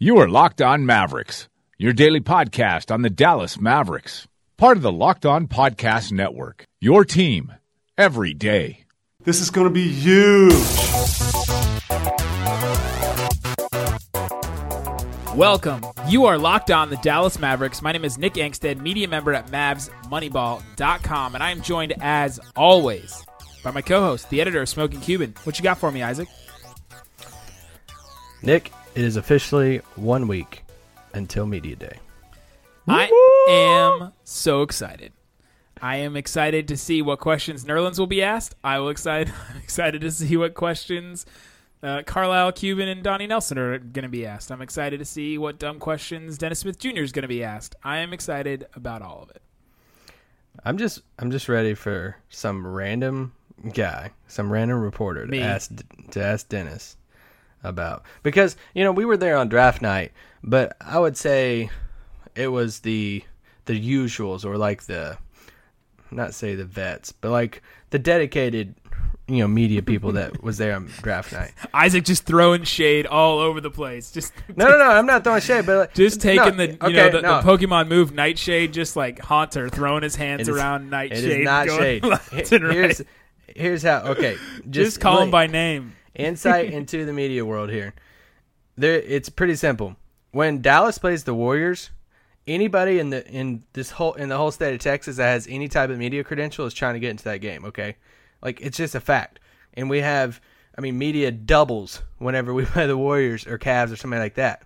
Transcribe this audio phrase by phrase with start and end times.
[0.00, 4.92] You are Locked On Mavericks, your daily podcast on the Dallas Mavericks, part of the
[4.92, 6.62] Locked On Podcast Network.
[6.80, 7.52] Your team
[7.96, 8.84] every day.
[9.24, 10.52] This is going to be huge.
[15.34, 15.84] Welcome.
[16.06, 17.82] You are locked on the Dallas Mavericks.
[17.82, 23.26] My name is Nick Angstead, media member at MavsMoneyball.com, and I am joined as always
[23.64, 25.34] by my co-host, the editor of Smoking Cuban.
[25.42, 26.28] What you got for me, Isaac?
[28.42, 30.64] Nick, it is officially one week
[31.14, 32.00] until Media Day.
[32.88, 33.08] I
[33.48, 35.12] am so excited.
[35.80, 38.56] I am excited to see what questions Nerlens will be asked.
[38.64, 39.32] I will excited.
[39.50, 41.26] I'm excited to see what questions
[41.80, 44.50] uh, Carlisle, Cuban, and Donnie Nelson are going to be asked.
[44.50, 47.02] I'm excited to see what dumb questions Dennis Smith Jr.
[47.02, 47.76] is going to be asked.
[47.84, 49.42] I am excited about all of it.
[50.64, 53.32] I'm just I'm just ready for some random
[53.74, 55.40] guy, some random reporter to Me.
[55.40, 55.70] ask
[56.10, 56.96] to ask Dennis
[57.64, 61.70] about because you know we were there on draft night, but I would say
[62.34, 63.22] it was the
[63.66, 65.18] the usuals or like the
[66.10, 68.74] not say the vets, but like the dedicated
[69.26, 71.52] you know media people that was there on draft night.
[71.74, 74.10] Isaac just throwing shade all over the place.
[74.10, 76.78] Just No, no, no, I'm not throwing shade, but like, just taking no, the you
[76.80, 77.42] okay, know the, no.
[77.42, 81.24] the Pokemon move Nightshade, just like Haunter throwing his hands is- around Nightshade.
[81.24, 82.04] It is not shade.
[82.06, 82.74] left He- and right.
[82.74, 83.02] Here's
[83.54, 83.98] here's how.
[84.06, 85.94] Okay, just, Just, call him by name.
[86.14, 87.94] Insight into the media world here.
[88.76, 89.96] There, it's pretty simple.
[90.30, 91.90] When Dallas plays the Warriors,
[92.46, 95.68] anybody in the in this whole in the whole state of Texas that has any
[95.68, 97.64] type of media credential is trying to get into that game.
[97.64, 97.96] Okay,
[98.42, 99.40] like it's just a fact.
[99.74, 100.40] And we have,
[100.76, 104.62] I mean, media doubles whenever we play the Warriors or Cavs or something like that.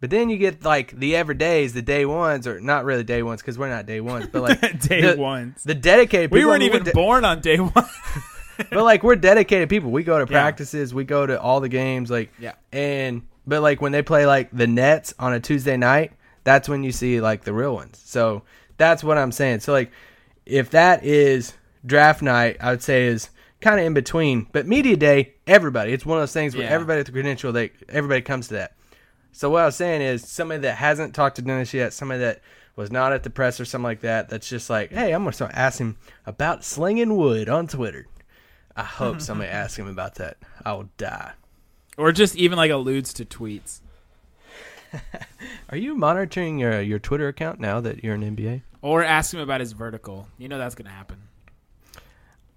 [0.00, 3.40] But then you get like the everydays, the day ones, or not really day ones
[3.42, 5.64] because we're not day ones, but like Day the, ones.
[5.64, 6.30] the dedicated.
[6.30, 7.72] We weren't even de- born on day one.
[8.70, 9.90] But like we're dedicated people.
[9.90, 10.40] We go to Yeah.
[10.40, 12.52] practices, we go to all the games, like Yeah.
[12.72, 16.12] And but like when they play like the Nets on a Tuesday night,
[16.44, 18.00] that's when you see like the real ones.
[18.04, 18.42] So
[18.76, 19.60] that's what I'm saying.
[19.60, 19.90] So like
[20.46, 21.54] if that is
[21.86, 23.30] draft night, I would say is
[23.60, 24.46] kind of in between.
[24.52, 26.70] But media day, everybody, it's one of those things where Yeah.
[26.72, 28.72] everybody at the credential, they everybody comes to that.
[29.32, 32.40] So what I was saying is somebody that hasn't talked to Dennis yet, somebody that
[32.76, 35.32] was not at the press or something like that, that's just like, hey, I'm gonna
[35.32, 38.06] start asking about slinging wood on Twitter.
[38.78, 40.36] I hope somebody asks him about that.
[40.64, 41.32] I will die.
[41.98, 43.80] or just even like alludes to tweets.
[45.70, 48.62] Are you monitoring your your Twitter account now that you're an NBA?
[48.80, 50.28] Or ask him about his vertical.
[50.38, 51.18] You know that's going to happen.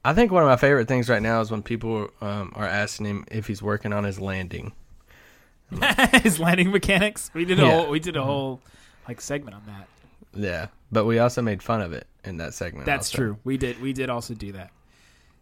[0.06, 3.06] I think one of my favorite things right now is when people um, are asking
[3.08, 4.72] him if he's working on his landing.
[6.24, 7.30] his landing mechanics.
[7.34, 7.72] We did a Yeah.
[7.72, 8.62] whole we did a whole
[9.08, 9.88] like segment on that.
[10.34, 12.86] Yeah, but we also made fun of it in that segment.
[12.86, 13.18] That's also.
[13.18, 13.38] true.
[13.44, 14.72] We did we did also do that.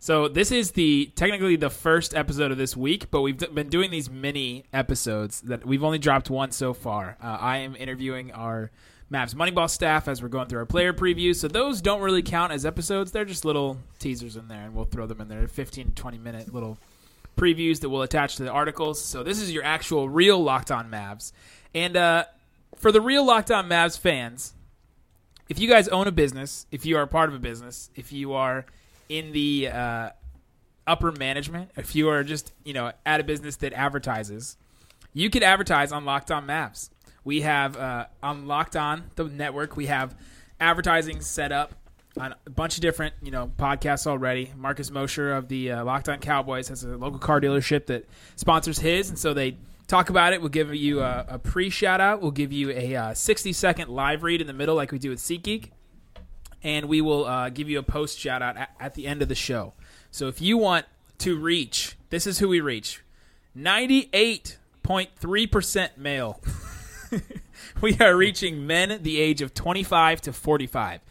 [0.01, 3.67] So this is the technically the first episode of this week, but we've d- been
[3.67, 7.17] doing these mini episodes that we've only dropped one so far.
[7.21, 8.71] Uh, I am interviewing our
[9.11, 11.35] Mavs Moneyball staff as we're going through our player previews.
[11.35, 13.11] So those don't really count as episodes.
[13.11, 15.45] They're just little teasers in there, and we'll throw them in there.
[15.49, 16.77] 15 to 20 minute little
[17.35, 19.03] previews that we'll attach to the articles.
[19.03, 21.33] So this is your actual real Locked On Mavs.
[21.75, 22.23] And uh,
[22.77, 24.53] for the real Locked On Mavs fans,
[25.49, 28.31] if you guys own a business, if you are part of a business, if you
[28.31, 28.65] are
[29.09, 30.09] in the uh,
[30.87, 34.55] upper management, if you are just you know at a business that advertises,
[35.13, 36.89] you could advertise on Locked On Mavs.
[37.23, 39.75] We have uh, on Locked On the network.
[39.75, 40.15] We have
[40.59, 41.73] advertising set up
[42.19, 44.53] on a bunch of different you know podcasts already.
[44.55, 48.05] Marcus Mosher of the uh, Locked On Cowboys has a local car dealership that
[48.35, 50.41] sponsors his, and so they talk about it.
[50.41, 52.21] We'll give you a, a pre shout out.
[52.21, 55.09] We'll give you a uh, 60 second live read in the middle, like we do
[55.09, 55.71] with SeatGeek
[56.63, 59.27] and we will uh, give you a post shout out at, at the end of
[59.27, 59.73] the show.
[60.11, 60.85] So if you want
[61.19, 63.03] to reach, this is who we reach
[63.57, 66.41] 98.3% male.
[67.81, 71.01] we are reaching men the age of 25 to 45.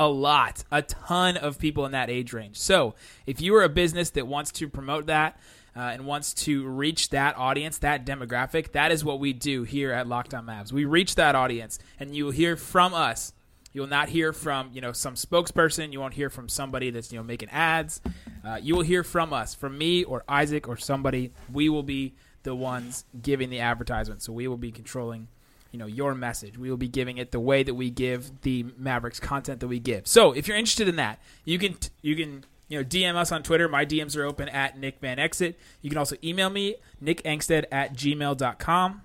[0.00, 2.56] A lot, a ton of people in that age range.
[2.56, 2.94] So
[3.26, 5.36] if you are a business that wants to promote that,
[5.78, 9.92] uh, and wants to reach that audience, that demographic, that is what we do here
[9.92, 10.72] at Locked On Mavs.
[10.72, 13.32] We reach that audience, and you will hear from us
[13.72, 15.92] you will not hear from you know some spokesperson.
[15.92, 18.00] You won't hear from somebody that's you know making ads.
[18.44, 21.32] Uh, you will hear from us, from me or Isaac or somebody.
[21.52, 24.22] We will be the ones giving the advertisement.
[24.22, 25.28] So we will be controlling,
[25.70, 26.56] you know, your message.
[26.56, 29.78] We will be giving it the way that we give the Mavericks content that we
[29.78, 30.06] give.
[30.06, 33.42] So if you're interested in that, you can you can you know DM us on
[33.42, 33.68] Twitter.
[33.68, 35.58] My DMs are open at Nick Van Exit.
[35.82, 39.02] You can also email me nickangstead at gmail.com.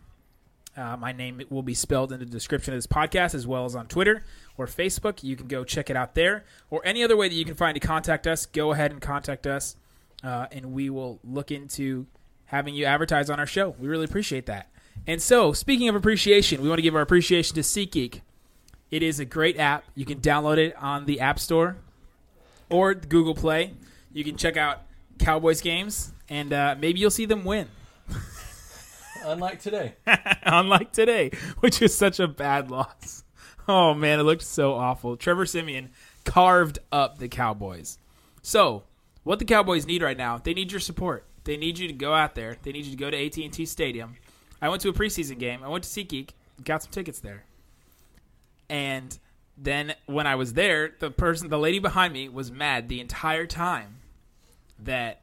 [0.75, 3.75] Uh, my name will be spelled in the description of this podcast as well as
[3.75, 4.23] on Twitter
[4.57, 5.23] or Facebook.
[5.23, 7.75] You can go check it out there or any other way that you can find
[7.75, 8.45] to contact us.
[8.47, 9.75] Go ahead and contact us,
[10.23, 12.07] uh, and we will look into
[12.45, 13.75] having you advertise on our show.
[13.79, 14.69] We really appreciate that.
[15.05, 18.21] And so, speaking of appreciation, we want to give our appreciation to SeatGeek.
[18.89, 19.85] It is a great app.
[19.95, 21.77] You can download it on the App Store
[22.69, 23.73] or Google Play.
[24.11, 24.81] You can check out
[25.19, 27.69] Cowboys games, and uh, maybe you'll see them win.
[29.23, 29.93] Unlike today.
[30.43, 33.23] unlike today, which is such a bad loss.
[33.67, 35.15] Oh man, it looked so awful.
[35.15, 35.89] Trevor Siemian
[36.25, 37.97] carved up the Cowboys.
[38.41, 38.83] So,
[39.23, 41.25] what the Cowboys need right now, they need your support.
[41.45, 42.57] They need you to go out there.
[42.61, 44.15] They need you to go to AT&T Stadium.
[44.61, 45.63] I went to a preseason game.
[45.63, 46.29] I went to SeatGeek,
[46.63, 47.43] got some tickets there.
[48.69, 49.17] And
[49.57, 53.45] then when I was there, the person, the lady behind me was mad the entire
[53.45, 53.97] time
[54.79, 55.21] that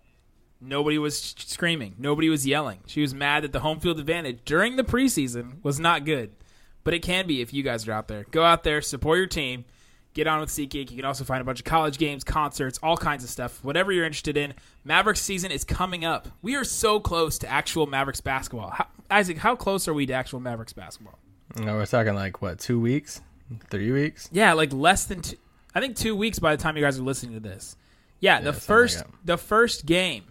[0.61, 1.95] Nobody was screaming.
[1.99, 2.81] Nobody was yelling.
[2.87, 6.33] She was mad that the home field advantage during the preseason was not good.
[6.85, 8.25] But it can be if you guys are out there.
[8.31, 9.65] Go out there, support your team,
[10.15, 10.91] get on with SeatGeek.
[10.91, 13.63] You can also find a bunch of college games, concerts, all kinds of stuff.
[13.63, 14.55] Whatever you're interested in.
[14.85, 16.29] Mavericks season is coming up.
[16.43, 18.71] We are so close to actual Mavericks basketball.
[18.71, 21.19] How, Isaac, how close are we to actual Mavericks basketball?
[21.59, 23.21] No, we're talking like what, two weeks,
[23.71, 24.29] three weeks?
[24.33, 25.37] Yeah, like less than two.
[25.75, 27.77] I think two weeks by the time you guys are listening to this.
[28.21, 30.30] Yeah, Yeah, the first the first game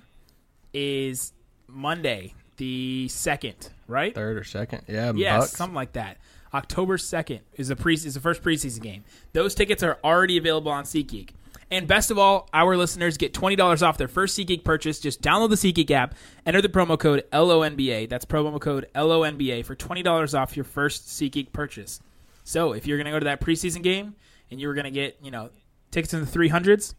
[0.74, 1.34] is
[1.68, 4.14] Monday, the second, right?
[4.14, 4.84] Third or second?
[4.88, 5.52] Yeah, Yes, Bucks.
[5.54, 6.18] something like that.
[6.54, 9.04] October second is a pre is the first preseason game.
[9.34, 11.30] Those tickets are already available on SeatGeek.
[11.72, 15.00] And best of all, our listeners get twenty dollars off their first SeatGeek purchase.
[15.00, 18.10] Just download the SeatGeek app, enter the promo code LONBA.
[18.10, 22.00] That's promo code LONBA for twenty dollars off your first SeatGeek purchase.
[22.44, 24.16] So if you're gonna go to that preseason game
[24.50, 25.52] and you were gonna get you know
[25.92, 26.96] tickets in the three hundreds,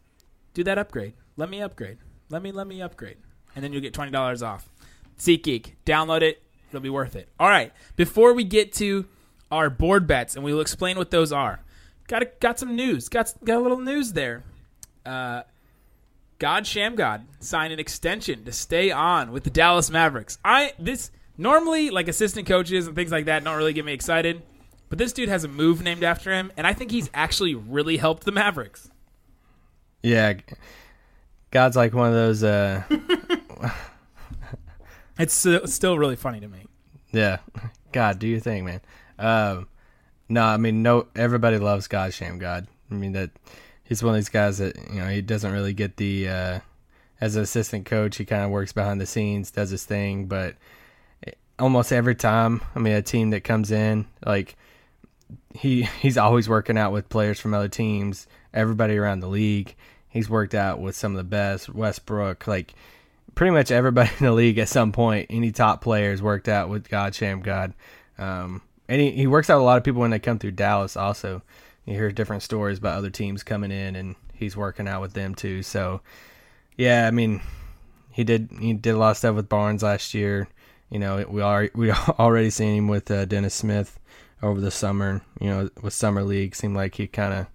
[0.55, 1.15] do that upgrade.
[1.37, 1.99] Let me upgrade.
[2.29, 3.17] Let me let me upgrade,
[3.55, 4.69] and then you'll get twenty dollars off.
[5.19, 6.43] SeatGeek, download it.
[6.70, 7.29] It'll be worth it.
[7.38, 7.73] All right.
[7.97, 9.06] Before we get to
[9.50, 11.61] our board bets, and we'll explain what those are.
[12.06, 13.08] Got a, got some news.
[13.08, 14.44] Got got a little news there.
[15.05, 15.43] Uh,
[16.38, 20.38] God Shammgod signed an extension to stay on with the Dallas Mavericks.
[20.44, 24.43] I this normally like assistant coaches and things like that don't really get me excited,
[24.88, 27.97] but this dude has a move named after him, and I think he's actually really
[27.97, 28.91] helped the Mavericks.
[30.02, 30.35] Yeah,
[31.50, 32.43] God's like one of those.
[32.43, 32.82] Uh,
[35.20, 36.64] It's still, still really funny to me.
[37.12, 37.41] yeah,
[37.93, 38.81] God, do your thing, man.
[39.19, 39.69] Um,
[40.31, 42.67] no, I mean, no, everybody loves God, Shammgod.
[42.91, 43.31] I mean that
[43.85, 46.61] he's one of these guys that you know he doesn't really get the uh,
[47.20, 48.17] as an assistant coach.
[48.17, 50.56] He kind of works behind the scenes, does his thing, but
[51.58, 54.56] almost every time, I mean, a team that comes in like
[55.52, 59.76] he he's always working out with players from other teams, everybody around the league.
[60.11, 62.75] He's worked out with some of the best, Westbrook, like
[63.35, 65.27] pretty much everybody in the league at some point.
[65.31, 67.75] Any top players worked out with God Shammgod,
[68.19, 70.97] um, and he, he works out a lot of people when they come through Dallas.
[70.97, 71.43] Also,
[71.87, 75.35] you hear different stories about other teams coming in, and he's working out with them
[75.35, 75.62] too.
[75.62, 76.01] So,
[76.77, 77.41] yeah, I mean,
[78.11, 80.49] he did he did a lot of stuff with Barnes last year.
[80.91, 83.99] You know, we are we already seen him with uh, Dennis Smith
[84.43, 85.23] over the summer.
[85.40, 87.47] You know, with summer league, seemed like he kind of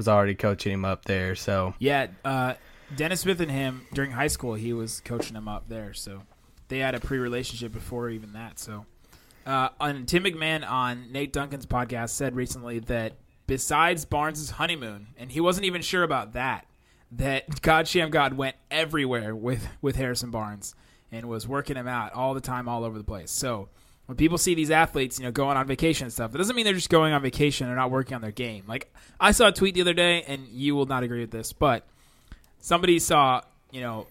[0.00, 1.34] was already coaching him up there.
[1.34, 2.54] So Yeah, uh,
[2.96, 6.22] Dennis Smith and him during high school, he was coaching him up there, so
[6.68, 8.58] they had a pre-relationship before even that.
[8.58, 8.86] So,
[9.46, 13.12] uh, on Tim McMahon on Nate Duncan's podcast said recently that
[13.46, 16.66] besides Barnes' honeymoon, and he wasn't even sure about that,
[17.12, 20.74] that God Shammgod went everywhere with with Harrison Barnes
[21.12, 23.30] and was working him out all the time, all over the place.
[23.30, 23.68] So.
[24.10, 26.64] When people see these athletes, you know, going on vacation and stuff, it doesn't mean
[26.64, 28.64] they're just going on vacation and not working on their game.
[28.66, 31.52] Like I saw a tweet the other day, and you will not agree with this,
[31.52, 31.86] but
[32.58, 34.08] somebody saw, you know,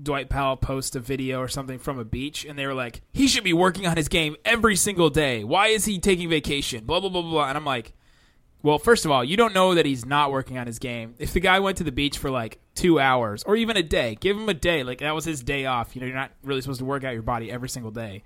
[0.00, 3.26] Dwight Powell post a video or something from a beach, and they were like, he
[3.26, 5.42] should be working on his game every single day.
[5.42, 6.84] Why is he taking vacation?
[6.84, 7.48] Blah, blah, blah, blah.
[7.48, 7.92] And I'm like,
[8.62, 11.16] well, first of all, you don't know that he's not working on his game.
[11.18, 14.16] If the guy went to the beach for like two hours or even a day,
[14.20, 14.84] give him a day.
[14.84, 15.96] Like that was his day off.
[15.96, 18.22] You know, you're not really supposed to work out your body every single day.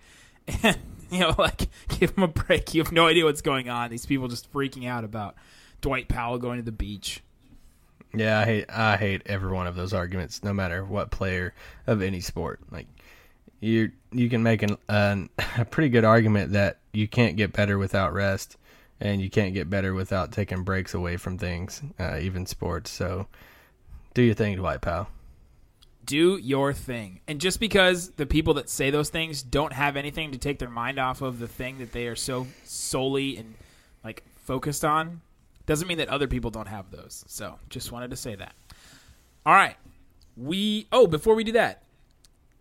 [0.63, 0.77] And,
[1.11, 2.75] you know, like, give him a break.
[2.75, 3.91] You have no idea what's going on.
[3.91, 5.35] These people just freaking out about
[5.81, 7.23] Dwight Powell going to the beach.
[8.15, 11.53] Yeah, I hate I hate every one of those arguments, no matter what player
[11.87, 12.61] of any sport.
[12.71, 12.87] Like
[13.61, 17.77] you you can make an, an a pretty good argument that you can't get better
[17.77, 18.57] without rest,
[19.01, 22.91] and you can't get better without taking breaks away from things, uh, even sports.
[22.91, 23.27] So
[24.15, 25.09] do your thing, Dwight Powell.
[26.05, 27.21] Do your thing.
[27.27, 30.71] And just because the people that say those things don't have anything to take their
[30.71, 33.55] mind off of the thing that they are so solely and
[34.03, 35.21] like focused on,
[35.67, 37.25] doesn't mean that other people don't have those.
[37.29, 38.55] So, just wanted to say that.
[39.47, 39.77] All right.
[40.37, 41.83] We oh, before we do that,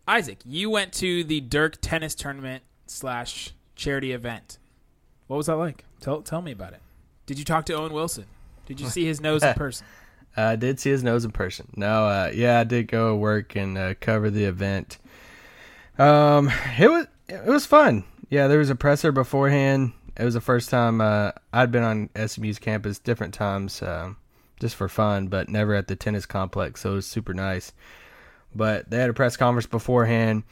[0.07, 4.57] Isaac, you went to the Dirk tennis tournament slash charity event.
[5.27, 5.85] What was that like?
[5.99, 6.81] Tell tell me about it.
[7.25, 8.25] Did you talk to Owen Wilson?
[8.65, 9.85] Did you see his nose in person?
[10.35, 11.69] I did see his nose in person.
[11.75, 14.97] No, uh, yeah, I did go work and uh, cover the event.
[15.97, 18.03] Um, it was it was fun.
[18.29, 19.93] Yeah, there was a presser beforehand.
[20.17, 24.17] It was the first time uh, I'd been on SMU's campus different times, um,
[24.59, 26.81] just for fun, but never at the tennis complex.
[26.81, 27.73] So it was super nice.
[28.55, 30.43] But they had a press conference beforehand.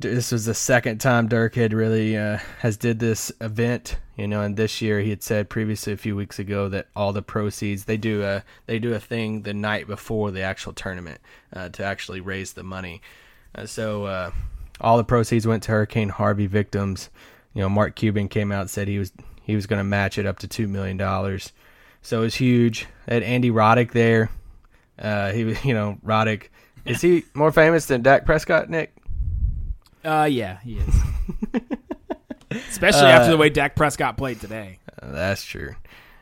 [0.00, 4.42] This was the second time Dirk had really uh, has did this event, you know.
[4.42, 7.84] And this year he had said previously a few weeks ago that all the proceeds
[7.84, 11.20] they do a they do a thing the night before the actual tournament
[11.52, 13.02] uh, to actually raise the money.
[13.56, 14.30] Uh, so uh,
[14.80, 17.10] all the proceeds went to Hurricane Harvey victims.
[17.54, 19.12] You know, Mark Cuban came out and said he was
[19.42, 21.52] he was going to match it up to two million dollars.
[22.02, 22.86] So it was huge.
[23.08, 24.30] Had Andy Roddick there.
[24.96, 26.50] Uh, he was, you know, Roddick.
[26.84, 28.94] Is he more famous than Dak Prescott, Nick?
[30.08, 30.94] Uh, yeah, he is.
[32.70, 34.78] Especially after the way Dak Prescott played today.
[35.02, 35.74] Uh, that's true.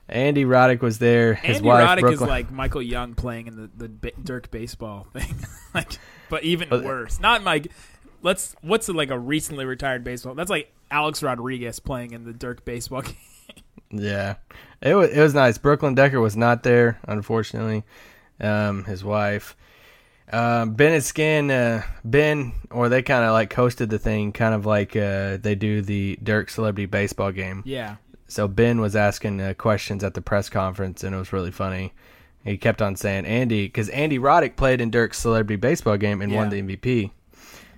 [0.09, 1.35] Andy Roddick was there.
[1.35, 2.29] His Andy wife, Roddick Brooklyn.
[2.29, 5.35] is like Michael Young playing in the the ba- Dirk baseball thing,
[5.75, 5.99] like,
[6.31, 7.21] but even But- worse.
[7.21, 7.69] Not like
[8.23, 10.35] let's what's like a recently retired baseball.
[10.35, 13.17] That's like Alex Rodriguez playing in the Dirk baseball game.
[13.91, 14.35] Yeah,
[14.81, 15.59] it was it was nice.
[15.59, 17.85] Brooklyn Decker was not there, unfortunately.
[18.41, 19.57] Um, his wife,
[20.33, 24.55] um, Ben and Skin, uh, Ben, or they kind of like hosted the thing, kind
[24.55, 27.63] of like uh, they do the Dirk Celebrity Baseball game.
[27.65, 27.97] Yeah,
[28.29, 31.93] So Ben was asking uh, questions at the press conference, and it was really funny.
[32.45, 36.33] He kept on saying Andy, because Andy Roddick played in Dirk's Celebrity Baseball game and
[36.33, 37.11] won the MVP.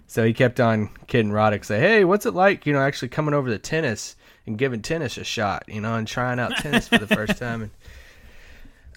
[0.06, 3.34] So he kept on kidding Roddick, say, "Hey, what's it like, you know, actually coming
[3.34, 6.96] over to tennis and giving tennis a shot, you know, and trying out tennis for
[6.98, 7.70] the first time?" And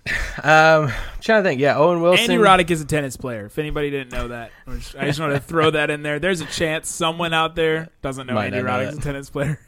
[0.43, 1.61] um, I'm trying to think.
[1.61, 2.31] Yeah, Owen Wilson.
[2.31, 3.45] Andy Roddick is a tennis player.
[3.45, 6.19] If anybody didn't know that, I just want to throw that in there.
[6.19, 9.59] There's a chance someone out there doesn't know Might Andy Roddick's a tennis player.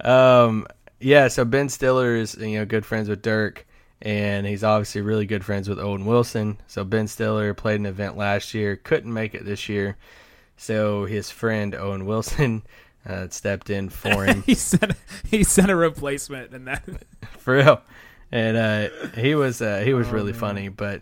[0.00, 0.66] Um,
[1.00, 3.66] yeah, so Ben Stiller is you know good friends with Dirk,
[4.02, 6.60] and he's obviously really good friends with Owen Wilson.
[6.66, 9.96] So Ben Stiller played an event last year, couldn't make it this year,
[10.56, 12.62] so his friend Owen Wilson
[13.06, 14.92] uh, stepped in for him he sent
[15.30, 16.82] he sent a replacement, and that
[17.38, 17.80] for real,
[18.34, 20.40] and uh, he was uh, he was Oh, really man.
[20.40, 20.68] funny.
[20.68, 21.00] But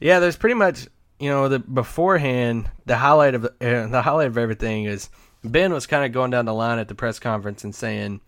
[0.00, 0.86] yeah, there's pretty much
[1.18, 5.10] you know the beforehand the highlight of uh, the highlight of everything is
[5.44, 8.20] Ben was kind of going down the line at the press conference and saying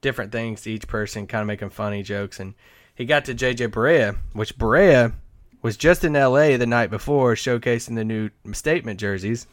[0.00, 2.54] different things to each person, kind of making funny jokes, and
[2.94, 5.12] he got to JJ Barea, which Barea
[5.62, 9.44] was just in LA the night before showcasing the new statement jerseys.
[9.44, 9.50] for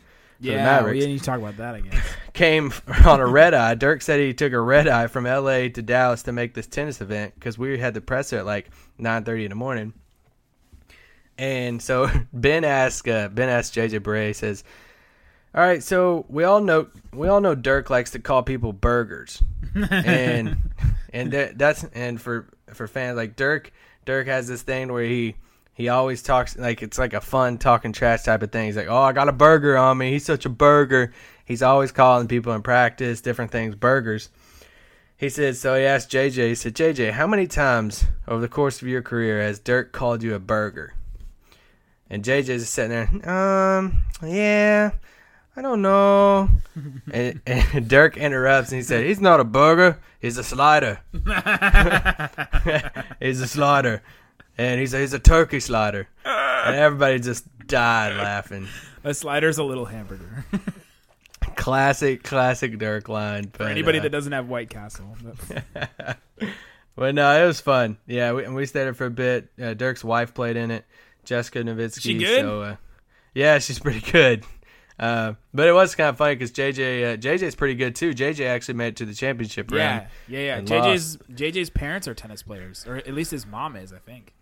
[0.47, 2.01] yeah, we didn't need to talk about that again.
[2.33, 2.73] Came
[3.05, 3.75] on a red eye.
[3.75, 5.69] Dirk said he took a red eye from L.A.
[5.69, 9.23] to Dallas to make this tennis event because we had the presser at like nine
[9.23, 9.93] thirty in the morning.
[11.37, 14.63] And so Ben asked uh, Ben asked JJ Bray says,
[15.55, 19.41] "All right, so we all know we all know Dirk likes to call people burgers,
[19.89, 20.71] and
[21.13, 23.71] and that, that's and for for fans like Dirk
[24.05, 25.35] Dirk has this thing where he."
[25.75, 28.67] He always talks like it's like a fun talking trash type of thing.
[28.67, 30.11] He's like, "Oh, I got a burger on me.
[30.11, 31.11] He's such a burger."
[31.45, 34.29] He's always calling people in practice different things burgers.
[35.17, 38.81] He said, so he asked JJ, he said, JJ, how many times over the course
[38.81, 40.93] of your career has Dirk called you a burger?
[42.09, 44.91] And JJ's just sitting there, um, yeah,
[45.55, 46.49] I don't know.
[47.11, 50.99] and, and Dirk interrupts and he said, he's not a burger, he's a slider.
[53.19, 54.01] he's a slider.
[54.57, 56.07] And he said, he's a turkey slider.
[56.25, 58.67] And everybody just died laughing.
[59.03, 60.45] a slider's a little hamburger
[61.57, 63.51] Classic, classic Dirk line.
[63.53, 65.15] for anybody uh, that doesn't have White Castle.
[66.95, 67.97] But no, it was fun.
[68.05, 69.49] Yeah, we, and we stayed there for a bit.
[69.61, 70.85] Uh, Dirk's wife played in it,
[71.23, 72.01] Jessica Nowitzki.
[72.01, 72.41] She good?
[72.41, 72.75] So, uh,
[73.33, 74.45] yeah, she's pretty good.
[74.99, 78.13] Uh, but it was kind of funny because JJ, uh, JJ's pretty good too.
[78.13, 80.05] JJ actually made it to the championship round.
[80.27, 80.57] yeah, yeah, yeah.
[80.57, 84.33] and JJ's JJ's parents are tennis players, or at least his mom is, I think.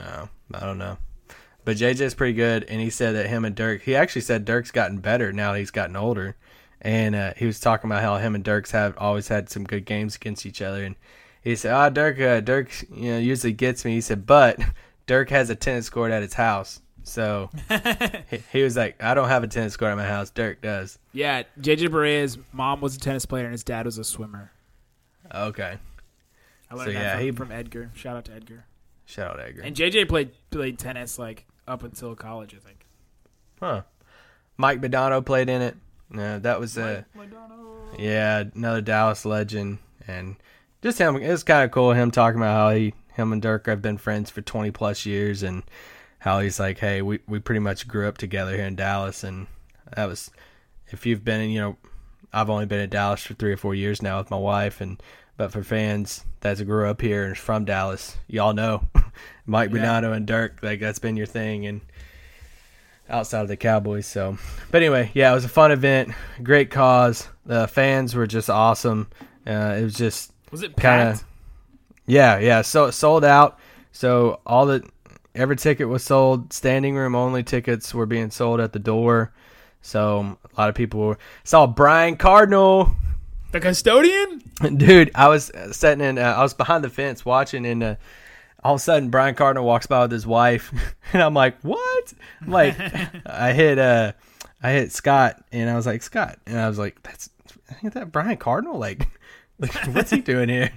[0.00, 0.96] Oh, I don't know.
[1.66, 3.82] But JJ's pretty good, and he said that him and Dirk.
[3.82, 6.36] He actually said Dirk's gotten better now that he's gotten older,
[6.80, 9.84] and uh, he was talking about how him and Dirk's have always had some good
[9.84, 10.84] games against each other.
[10.84, 10.96] And
[11.42, 14.58] he said, "Ah, Dirk, uh, Dirk, you know, usually gets me." He said, "But
[15.06, 17.50] Dirk has a tennis court at his house." So
[18.30, 20.30] he, he was like, "I don't have a tennis court at my house.
[20.30, 24.04] Dirk does." Yeah, JJ Barea's mom was a tennis player and his dad was a
[24.04, 24.52] swimmer.
[25.34, 25.78] Okay,
[26.70, 27.90] I learned So, that yeah, from, he- from Edgar.
[27.94, 28.64] Shout out to Edgar.
[29.06, 29.62] shout out to Edgar.
[29.62, 32.86] And JJ played played tennis like up until college, I think.
[33.60, 33.82] Huh.
[34.56, 35.76] Mike Modano played in it.
[36.10, 37.02] No, that was uh,
[37.98, 40.36] yeah, another Dallas legend, and
[40.82, 41.16] just him.
[41.16, 43.98] It was kind of cool him talking about how he, him and Dirk have been
[43.98, 45.62] friends for twenty plus years, and
[46.18, 49.46] how he's like, hey, we we pretty much grew up together here in Dallas, and
[49.94, 50.30] that was,
[50.88, 51.76] if you've been, you know,
[52.32, 55.00] I've only been in Dallas for three or four years now with my wife, and
[55.36, 58.84] but for fans that grew up here and from Dallas, y'all know
[59.46, 59.78] Mike Yeah.
[59.78, 61.80] Modano and Dirk, like that's been your thing, and
[63.10, 64.06] outside of the Cowboys.
[64.06, 64.38] So,
[64.70, 66.12] but anyway, yeah, it was a fun event,
[66.42, 67.28] great cause.
[67.46, 69.08] The fans were just awesome.
[69.46, 71.18] Uh, it was just Was it Kinda-
[72.06, 72.62] yeah, yeah.
[72.62, 73.58] So sold out.
[73.92, 74.88] So all the
[75.34, 76.52] every ticket was sold.
[76.52, 79.32] Standing room only tickets were being sold at the door.
[79.82, 82.92] So a lot of people were, saw Brian Cardinal.
[83.52, 84.42] The custodian?
[84.76, 86.18] Dude, I was sitting in.
[86.18, 87.94] Uh, I was behind the fence watching, and uh,
[88.62, 90.72] all of a sudden Brian Cardinal walks by with his wife,
[91.12, 92.12] and I'm like, "What?"
[92.42, 92.76] I'm like,
[93.26, 94.12] I hit uh,
[94.62, 97.30] I hit Scott, and I was like, "Scott," and I was like, "That's
[97.82, 98.78] ain't that Brian Cardinal?
[98.78, 99.06] Like,
[99.58, 100.72] like what's he doing here?"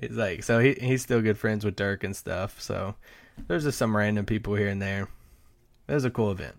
[0.00, 2.60] He's like, so he he's still good friends with Dirk and stuff.
[2.60, 2.94] So
[3.48, 5.08] there's just some random people here and there.
[5.88, 6.56] It was a cool event.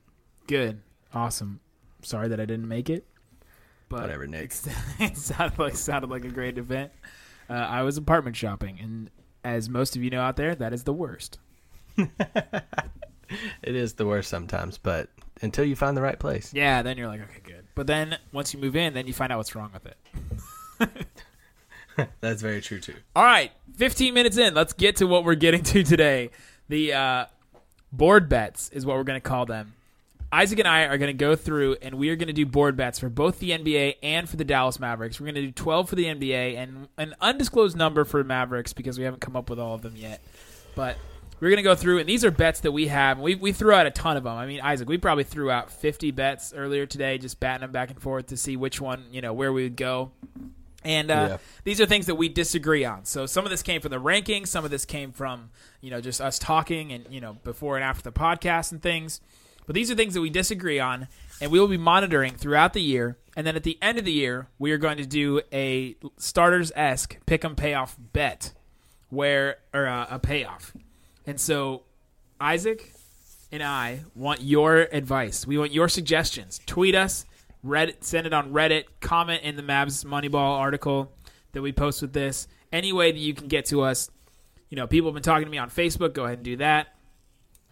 [0.47, 0.81] Good.
[1.13, 1.61] Awesome.
[2.01, 3.05] Sorry that I didn't make it.
[3.87, 4.53] But Whatever, Nick.
[4.99, 6.91] It sounded like sounded like a great event.
[7.49, 9.09] Uh, I was apartment shopping, and
[9.43, 11.39] as most of you know out there, that is the worst.
[13.61, 15.09] It is the worst sometimes, but
[15.41, 16.53] until you find the right place.
[16.53, 17.65] Yeah, then you're like, okay, good.
[17.75, 21.07] But then once you move in, then you find out what's wrong with it.
[22.21, 22.95] That's very true too.
[23.15, 24.53] All right, 15 minutes in.
[24.53, 26.31] Let's get to what we're getting to today.
[26.69, 27.25] The uh,
[27.91, 29.73] board bets is what we're going to call them.
[30.33, 32.77] Isaac and I are going to go through and we are going to do board
[32.77, 35.19] bets for both the NBA and for the Dallas Mavericks.
[35.19, 38.97] We're going to do 12 for the NBA and an undisclosed number for Mavericks because
[38.97, 40.21] we haven't come up with all of them yet.
[40.75, 40.97] But
[41.41, 43.19] we're going to go through and these are bets that we have.
[43.19, 44.37] We, we threw out a ton of them.
[44.37, 47.89] I mean, Isaac, we probably threw out 50 bets earlier today, just batting them back
[47.89, 50.11] and forth to see which one, you know, where we would go.
[50.83, 51.37] And uh, Yeah.
[51.65, 53.05] these are things that we disagree on.
[53.05, 55.49] So some of this came from the rankings, some of this came from
[55.81, 59.21] you know just us talking and you know before and after the podcast and things.
[59.65, 61.07] But these are things that we disagree on,
[61.39, 63.17] and we will be monitoring throughout the year.
[63.35, 66.71] And then at the end of the year, we are going to do a starters
[66.75, 68.53] esque pick 'em payoff bet,
[69.09, 70.73] where or uh, a payoff.
[71.25, 71.83] And so
[72.39, 72.93] Isaac
[73.51, 75.45] and I want your advice.
[75.45, 76.59] We want your suggestions.
[76.65, 77.25] Tweet us,
[77.65, 81.11] Reddit, send it on Reddit, comment in the Mavs Moneyball article
[81.51, 82.47] that we post with this.
[82.71, 84.09] Any way that you can get to us.
[84.69, 86.13] You know, people have been talking to me on Facebook.
[86.13, 86.95] Go ahead and do that.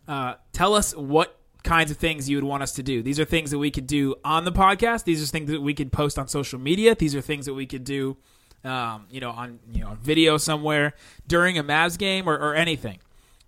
[0.07, 3.01] Uh, tell us what kinds of things you would want us to do.
[3.01, 5.03] These are things that we could do on the podcast.
[5.03, 6.95] These are things that we could post on social media.
[6.95, 8.17] These are things that we could do,
[8.63, 10.93] um, you know, on you know video somewhere
[11.27, 12.99] during a Mavs game or, or anything.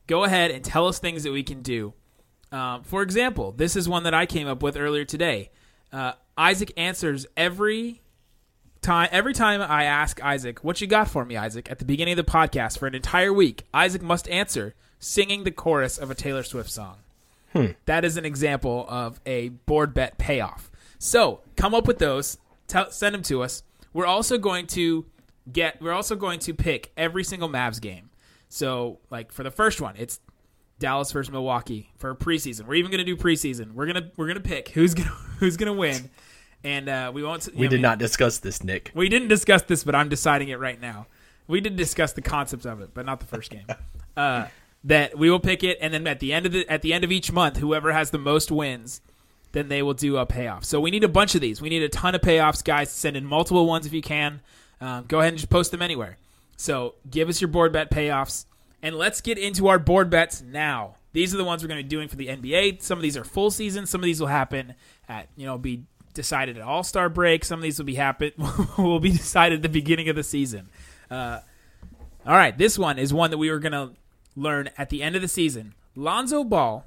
[0.08, 1.94] Go ahead and tell us things that we can do.
[2.52, 5.52] Um, for example, this is one that I came up with earlier today.
[5.94, 8.02] Uh, Isaac answers every
[8.82, 9.08] time.
[9.12, 12.26] Every time I ask Isaac, "What you got for me, Isaac?" at the beginning of
[12.26, 16.44] the podcast for an entire week, Isaac must answer singing the chorus of a Taylor
[16.44, 16.98] Swift song.
[17.86, 20.72] That is an example of a board bet payoff.
[21.00, 22.38] So come up with those.
[22.68, 23.64] Tell, send them to us.
[23.94, 25.06] We're also going to
[25.52, 25.82] get.
[25.82, 28.10] We're also going to pick every single Mavs game.
[28.50, 30.20] So like for the first one, it's
[30.80, 32.68] Dallas versus Milwaukee for preseason.
[32.68, 33.74] We're even going to do preseason.
[33.74, 35.10] We're gonna we're gonna pick who's gonna
[35.40, 36.10] who's gonna win,
[36.64, 37.48] and uh, we won't.
[37.56, 38.92] We did not discuss this, Nick.
[38.94, 41.08] We didn't discuss this, but I'm deciding it right now.
[41.48, 43.66] We did discuss the concept of it, but not the first game.
[44.18, 44.46] Uh,
[44.84, 47.04] that we will pick it, and then at the end of the at the end
[47.04, 49.02] of each month, whoever has the most wins,
[49.52, 50.66] then they will do a payoff.
[50.66, 51.62] So we need a bunch of these.
[51.62, 52.92] We need a ton of payoffs, guys.
[52.92, 54.42] Send in multiple ones if you can.
[54.80, 56.18] Um, go ahead and just post them anywhere.
[56.58, 58.46] So give us your board bet payoffs,
[58.82, 60.96] and let's get into our board bets now.
[61.14, 62.82] These are the ones we're going to be doing for the NBA.
[62.82, 63.86] Some of these are full season.
[63.86, 64.76] Some of these will happen
[65.10, 67.46] at you know be decided at All Star break.
[67.46, 68.32] Some of these will be happen
[68.78, 70.70] will be decided at the beginning of the season.
[71.10, 71.40] Uh,
[72.26, 73.92] all right, this one is one that we were going to
[74.36, 75.74] learn at the end of the season.
[75.96, 76.86] Lonzo Ball,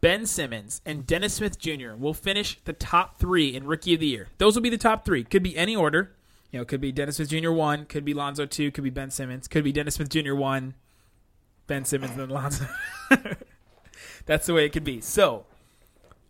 [0.00, 1.94] Ben Simmons, and Dennis Smith Jr.
[1.96, 4.28] will finish the top three in Rookie of the Year.
[4.38, 5.24] Those will be the top three.
[5.24, 6.12] Could be any order.
[6.50, 7.50] You know, could be Dennis Smith Jr.
[7.50, 10.34] one, could be Lonzo two, could be Ben Simmons, could be Dennis Smith Jr.
[10.34, 10.74] one,
[11.66, 12.66] Ben Simmons, then Lonzo.
[14.26, 15.00] That's the way it could be.
[15.02, 15.44] So,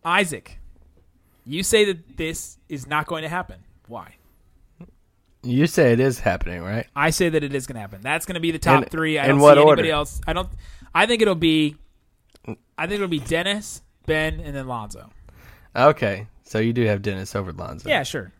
[0.05, 0.59] Isaac,
[1.47, 3.61] you say that this is not going to happen.
[3.87, 4.17] Why?
[5.49, 6.87] You say it is happening, right?
[6.95, 8.01] I say that it is going to happen.
[8.03, 9.19] That's going to be the top In- three.
[9.19, 9.91] I don't see anybody order?
[9.91, 10.21] else.
[10.27, 10.49] I don't.
[10.95, 11.77] I think it'll be.
[12.77, 15.11] I think it'll be Dennis, Ben, and then Lonzo.
[15.77, 17.89] Okay, so you do have Dennis over Lonzo.
[17.89, 18.33] Yeah, sure.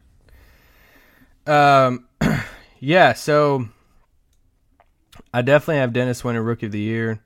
[1.47, 2.07] Um,
[2.81, 3.13] yeah.
[3.15, 3.69] So
[5.33, 7.21] I definitely have Dennis winning Rookie of the Year.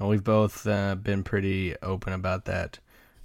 [0.00, 2.78] Uh, We've both uh, been pretty open about that.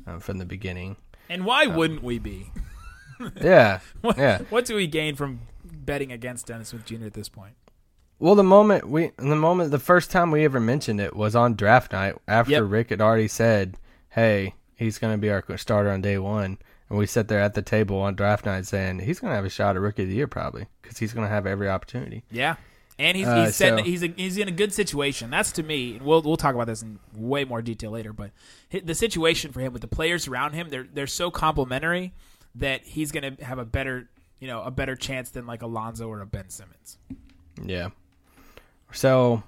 [0.07, 0.97] uh, from the beginning.
[1.29, 2.51] And why wouldn't we be?
[3.41, 4.39] Yeah, What, yeah.
[4.49, 5.41] what do we gain from
[5.85, 7.05] betting against Dennis Smith Jr.
[7.05, 7.55] at this point?
[8.19, 11.55] Well, the moment we, the moment, the first time we ever mentioned it was on
[11.55, 12.63] draft night after Yep.
[12.67, 13.77] Rick had already said,
[14.09, 16.57] "Hey, he's going to be our starter on day one,"
[16.89, 19.45] and we sat there at the table on draft night saying he's going to have
[19.45, 22.25] a shot at rookie of the year probably because he's going to have every opportunity.
[22.29, 22.57] Yeah,
[22.97, 25.29] and he's Uh, he's setting, so- he's a, he's in a good situation.
[25.29, 25.97] That's to me.
[26.03, 28.11] We'll we'll talk about this in way more detail later.
[28.11, 28.31] But
[28.83, 32.11] the situation for him with the players around him, they're they're so complementary
[32.53, 36.07] that he's going to have a better you know a better chance than like Alonzo
[36.07, 36.97] or a Ben Simmons.
[37.63, 37.89] Yeah.
[38.91, 39.43] So,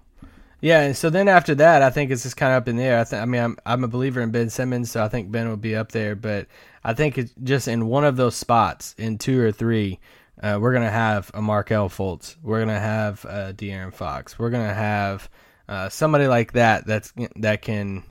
[0.62, 2.84] yeah, and so then after that, I think it's just kind of up in the
[2.84, 3.00] air.
[3.00, 5.50] I, th- I mean, I'm I'm a believer in Ben Simmons, so I think Ben
[5.50, 6.16] will be up there.
[6.16, 6.48] But
[6.84, 10.00] I think it's just in one of those spots, in two or three,
[10.44, 12.36] uh, we're gonna have a Markelle Fultz.
[12.44, 14.38] We're gonna have uh, De'Aaron Fox.
[14.38, 15.30] We're gonna have
[15.68, 18.04] uh, somebody like that that's that can,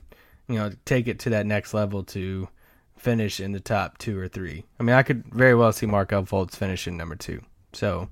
[0.49, 2.49] you know, take it to that next level to
[3.01, 4.63] finish in the top two or three.
[4.79, 7.41] I mean, I could very well see Mark Markelle Fultz finishing number two.
[7.73, 8.09] So.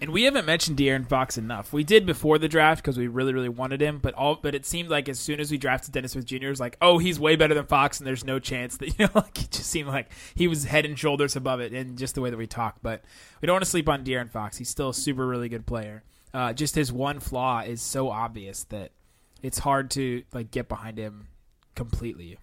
[0.00, 1.72] And we haven't mentioned De'Aaron Fox enough.
[1.72, 3.98] We did before the draft because we really, really wanted him.
[3.98, 6.48] But all, but it seemed like as soon as we drafted Dennis Smith Jr., it
[6.48, 9.12] was like, oh, he's way better than Fox, and there's no chance that you know,
[9.14, 12.20] like it just seemed like he was head and shoulders above it, and just the
[12.20, 12.76] way that we talk.
[12.82, 13.04] But
[13.40, 14.58] we don't want to sleep on De'Aaron Fox.
[14.58, 16.02] He's still a super, really good player.
[16.34, 18.92] Uh, just his one flaw is so obvious that
[19.42, 21.28] it's hard to like get behind him
[21.74, 22.38] completely.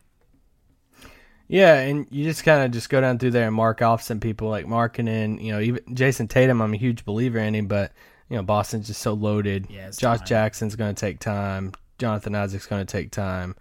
[1.54, 4.20] Yeah, and you just kind of just go down through there and mark off some
[4.20, 6.62] people like marking in, you know, even Jayson Tatum.
[6.64, 7.92] I'm a huge believer in him, but
[8.28, 9.68] you know, Boston's just so loaded.
[9.70, 10.26] Yeah, Josh time.
[10.28, 11.74] Jackson's going to take time.
[12.00, 13.56] Jonathan Isaac's going to take time.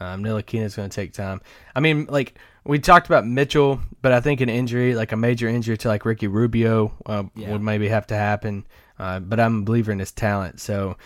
[0.00, 1.40] Um, Ntilikina's going to take time.
[1.76, 5.46] I mean, like we talked about Mitchell, but I think an injury, like a major
[5.46, 7.52] injury to like Ricky Rubio, uh, Yeah.
[7.52, 8.66] would maybe have to happen.
[8.98, 10.58] Uh, but I'm a believer in his talent.
[10.60, 10.96] So,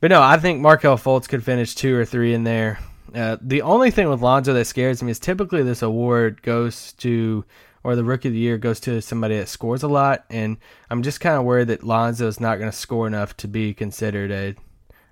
[0.00, 2.78] but no, I think Markelle Fultz could finish two or three in there.
[3.14, 7.44] Uh, the only thing with Lonzo that scares me is typically this award goes to,
[7.84, 10.58] or the rookie of the year goes to somebody that scores a lot, and
[10.90, 13.74] I'm just kind of worried that Lonzo is not going to score enough to be
[13.74, 14.54] considered a,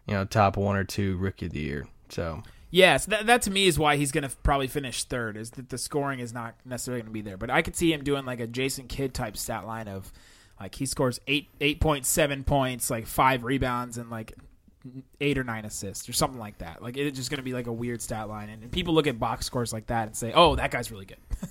[0.07, 1.89] you know, top one or two rookie of the year.
[2.09, 5.37] So Yes, that, that to me is why he's going to probably finish third.
[5.37, 7.93] Is that the scoring is not necessarily going to be there, but I could see
[7.93, 10.13] him doing like a Jason Kidd type stat line of
[10.61, 14.35] like he scores eight eight point seven points, like five rebounds, and like
[15.21, 16.83] eight or nine assists or something like that.
[16.83, 19.07] Like it's just going to be like a weird stat line, and, and people look
[19.07, 21.19] at box scores like that and say, "Oh, that guy's really good."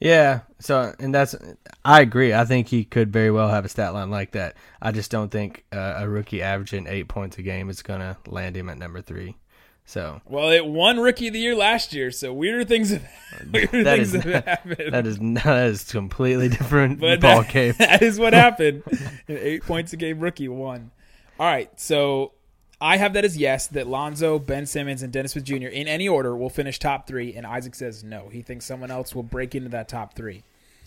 [0.00, 1.36] Yeah, so and that's
[1.84, 2.34] I agree.
[2.34, 4.56] I think he could very well have a stat line like that.
[4.80, 8.56] I just don't think uh, a rookie averaging eight points a game is gonna land
[8.56, 9.36] him at number three.
[9.84, 13.02] So well, it won Rookie of the Year last year, so weirder things have
[13.52, 14.92] weirder That things is- have happened.
[14.92, 17.74] that is that is completely different but ball that, game.
[17.78, 18.82] that is what happened.
[19.28, 20.90] An eight points a game rookie won.
[21.38, 22.32] All right, so
[22.82, 25.68] I have that as yes that Lonzo, Ben Simmons, and Dennis Smith Jr.
[25.68, 28.28] in any order will finish top three, and Isaac says no.
[28.28, 30.42] He thinks someone else will break into that top three.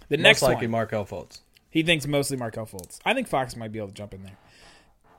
[0.10, 1.40] The next Most likely one, Markelle Fultz.
[1.70, 3.00] he thinks mostly Markelle Fultz.
[3.06, 4.38] I think Fox might be able to jump in there.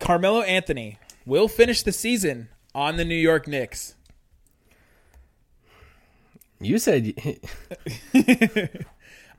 [0.01, 3.95] Carmelo Anthony will finish the season on the New York Knicks.
[6.61, 7.15] You said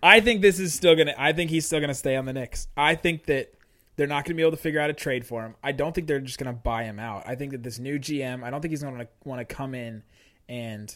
[0.04, 1.14] I think this is still gonna.
[1.18, 2.68] I think he's still gonna stay on the Knicks.
[2.76, 3.54] I think that
[3.98, 5.56] they're not gonna be able to figure out a trade for him.
[5.62, 7.24] I don't think they're just gonna buy him out.
[7.28, 8.44] I think that this new GM.
[8.44, 10.04] I don't think he's gonna want to come in
[10.48, 10.96] and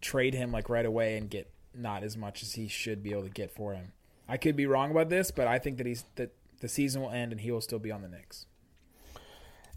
[0.00, 3.22] trade him like right away and get not as much as he should be able
[3.22, 3.92] to get for him.
[4.28, 7.10] I could be wrong about this, but I think that he's that the season will
[7.10, 8.46] end and he will still be on the Knicks.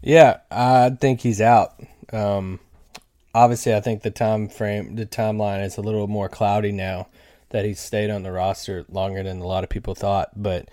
[0.02, 1.80] Yeah, I think he's out.
[2.12, 2.60] Um,
[3.34, 7.08] obviously, I think the time frame, the timeline is a little more cloudy now
[7.50, 10.30] that he's stayed on the roster longer than a lot of people thought.
[10.36, 10.68] But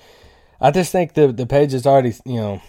[0.63, 2.61] I just think the the page has already, you know,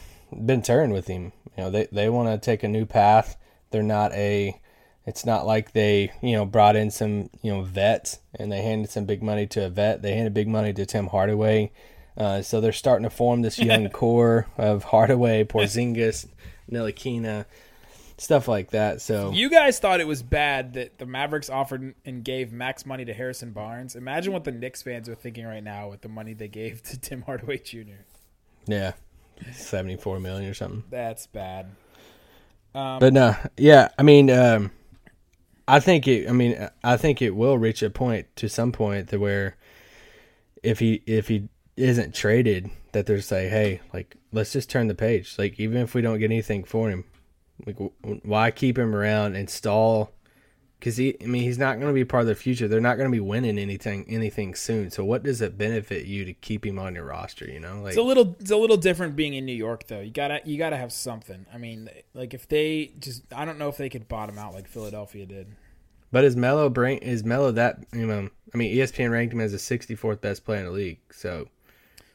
[0.45, 1.33] been turned with him.
[1.57, 3.37] You know, they they want to take a new path.
[3.71, 4.61] They're not a.
[5.07, 8.91] It's not like they, you know, brought in some, you know, vets and they handed
[8.91, 10.01] some big money to a vet.
[10.01, 11.73] They handed big money to Tim Hardaway.
[12.17, 16.27] Uh, so they're starting to form this young core of Hardaway, Porzingis,
[16.71, 17.45] Ntilikina,
[18.19, 19.01] stuff like that.
[19.01, 23.05] So You guys thought it was bad that the Mavericks offered and gave max money
[23.05, 23.97] to Harrison Barnes.
[23.97, 26.99] Imagine what the Knicks fans are thinking right now with the money they gave to
[26.99, 28.03] Tim Hardaway Jr.
[28.67, 28.93] yeah,
[29.53, 30.85] seventy four million or something.
[30.91, 31.67] That's bad.
[32.73, 34.73] But no, yeah, I mean, um,
[35.69, 36.29] I think it.
[36.29, 39.57] I mean, I think it will reach a point to some point to where
[40.63, 44.95] if he if he isn't traded, that they're say, hey, like let's just turn the
[44.95, 45.37] page.
[45.39, 47.05] Like even if we don't get anything for him,
[47.67, 47.77] like
[48.23, 50.13] why keep him around and stall?
[50.79, 52.69] Because he, I mean, he's not going to be part of the future.
[52.69, 54.91] They're not going to be winning anything anything soon.
[54.91, 57.47] So what does it benefit you to keep him on your roster?
[57.47, 60.01] You know, like It's a little it's a little different being in New York though.
[60.01, 61.47] You gotta you gotta have something.
[61.55, 64.69] I mean, like if they just I don't know if they could bottom out like
[64.69, 65.55] Philadelphia did.
[66.13, 68.29] But is Melo bring is Melo that you know?
[68.53, 71.01] I mean, ESPN ranked him as the 64th best player in the league.
[71.11, 71.49] So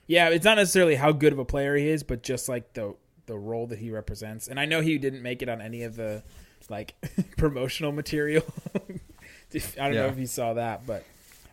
[0.05, 2.95] Yeah, it's not necessarily how good of a player he is, but just like the
[3.29, 4.47] the role that he represents.
[4.47, 6.23] And I know he didn't make it on any of the
[6.69, 6.95] like
[7.37, 8.43] promotional material.
[8.75, 11.05] I don't know if you saw that, but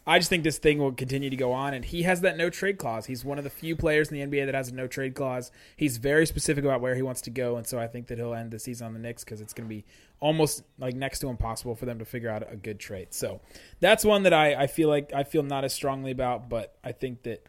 [0.06, 1.74] I just think this thing will continue to go on.
[1.74, 3.06] And he has that no trade clause.
[3.06, 5.50] He's one of the few players in the NBA that has a no trade clause.
[5.76, 8.34] He's very specific about where he wants to go, and so I think that he'll
[8.34, 9.84] end the season on the Knicks because it's going to be
[10.20, 13.08] almost like next to impossible for them to figure out a good trade.
[13.12, 13.40] So
[13.80, 16.92] that's one that I, I feel like I feel not as strongly about, but I
[16.92, 17.46] think that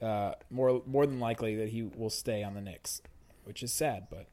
[0.00, 3.02] uh, more more than likely that he will stay on the Knicks,
[3.48, 4.26] which is sad, but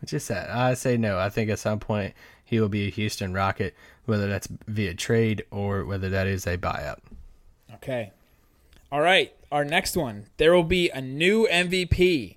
[0.00, 0.48] which is sad.
[0.48, 1.18] I say no.
[1.18, 2.14] I think at some point
[2.44, 6.56] he will be a Houston Rocket, whether that's via trade or whether that is a
[6.56, 6.98] buyout.
[7.74, 8.12] Okay.
[8.92, 9.34] All right.
[9.50, 10.26] Our next one.
[10.36, 12.36] There will be a new MVP.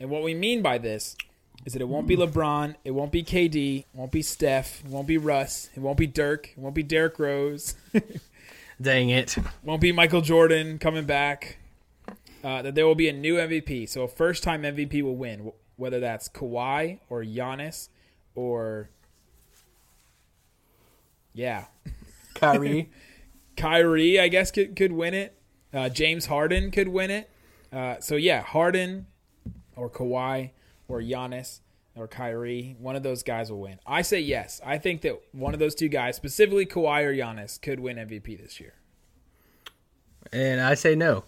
[0.00, 1.16] And what we mean by this
[1.64, 2.22] is that it won't be hmm.
[2.22, 5.98] LeBron, it won't be KD, it won't be Steph, it won't be Russ, it won't
[5.98, 7.74] be Dirk, it won't be Derrick Rose,
[8.80, 9.36] Dang it!
[9.62, 11.58] won't be Michael Jordan coming back.
[12.42, 13.88] Uh, that there will be a new MVP.
[13.88, 17.88] So a first time MVP will win, wh- whether that's Kawhi or Giannis
[18.34, 18.90] or.
[21.32, 21.66] Yeah.
[22.34, 22.90] Kyrie.
[23.56, 25.36] Kyrie, I guess, could could win it.
[25.72, 27.30] Uh, James Harden could win it.
[27.72, 29.06] Uh, so yeah, Harden
[29.76, 30.50] or Kawhi
[30.88, 31.60] or Giannis
[31.94, 33.78] or Kyrie, one of those guys will win.
[33.86, 34.60] I say yes.
[34.64, 38.40] I think that one of those two guys, specifically Kawhi or Giannis, could win MVP
[38.40, 38.74] this year.
[40.32, 41.24] And I say no.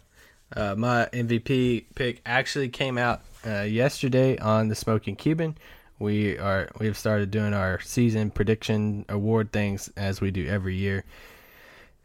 [0.55, 5.57] Uh, my MVP pick actually came out uh, yesterday on the Smoking Cuban.
[5.99, 11.05] We are we've started doing our season prediction award things as we do every year,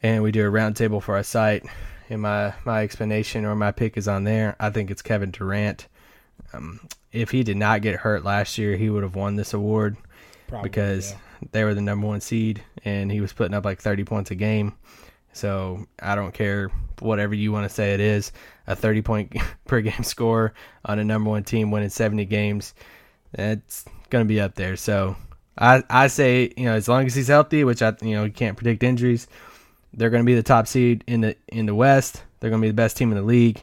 [0.04, 1.66] and we do a roundtable for our site.
[2.10, 4.56] And my my explanation or my pick is on there.
[4.60, 5.88] I think it's Kevin Durant.
[6.54, 9.98] Um, if he did not get hurt last year, he would have won this award
[10.48, 11.48] Probably, because yeah.
[11.52, 14.36] they were the number one seed and he was putting up like 30 points a
[14.36, 14.76] game.
[15.38, 18.32] So I don't care whatever you want to say it is
[18.66, 22.74] a 30 point per game score on a number one team winning 70 games.
[23.34, 24.76] It's going to be up there.
[24.76, 25.16] So
[25.58, 28.32] I, I say, you know, as long as he's healthy, which I, you know, you
[28.32, 29.28] can't predict injuries,
[29.94, 32.24] they're going to be the top seed in the, in the West.
[32.40, 33.62] They're going to be the best team in the league.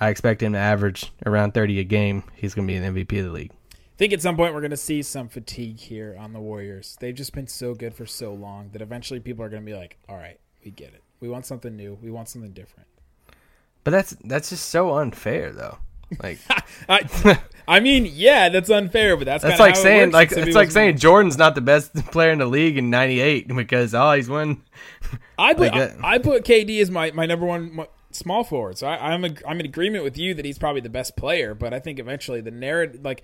[0.00, 2.24] I expect him to average around 30 a game.
[2.34, 3.52] He's going to be an MVP of the league.
[3.72, 6.96] I think at some point we're going to see some fatigue here on the Warriors.
[6.98, 9.76] They've just been so good for so long that eventually people are going to be
[9.76, 11.02] like, "All right, we get it.
[11.22, 11.96] We want something new.
[12.02, 12.88] We want something different."
[13.84, 15.78] But that's that's just so unfair though.
[16.22, 16.38] Like
[16.88, 20.56] I, I mean, yeah, that's unfair, but that's That's like it saying works like it's
[20.56, 20.98] like saying.
[20.98, 24.62] Jordan's not the best player in the league in '98 because oh he's won.
[25.38, 25.74] I put like.
[25.74, 28.78] I, uh, I put KD as my, my number one small forward.
[28.78, 31.54] So I, I'm a, I'm in agreement with you that he's probably the best player.
[31.54, 33.22] But I think eventually the narrative, like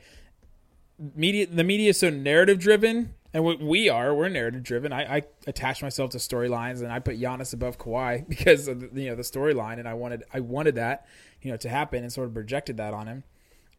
[1.15, 4.93] media, the media is so narrative driven, and we, we are we're narrative driven.
[4.93, 9.03] I, I attach myself to storylines, and I put Giannis above Kawhi because of the,
[9.03, 11.07] you know the storyline, and I wanted I wanted that
[11.43, 13.25] you know to happen, and sort of projected that on him.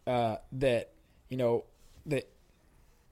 [0.06, 0.92] Uh, that
[1.30, 1.66] you know
[2.06, 2.28] that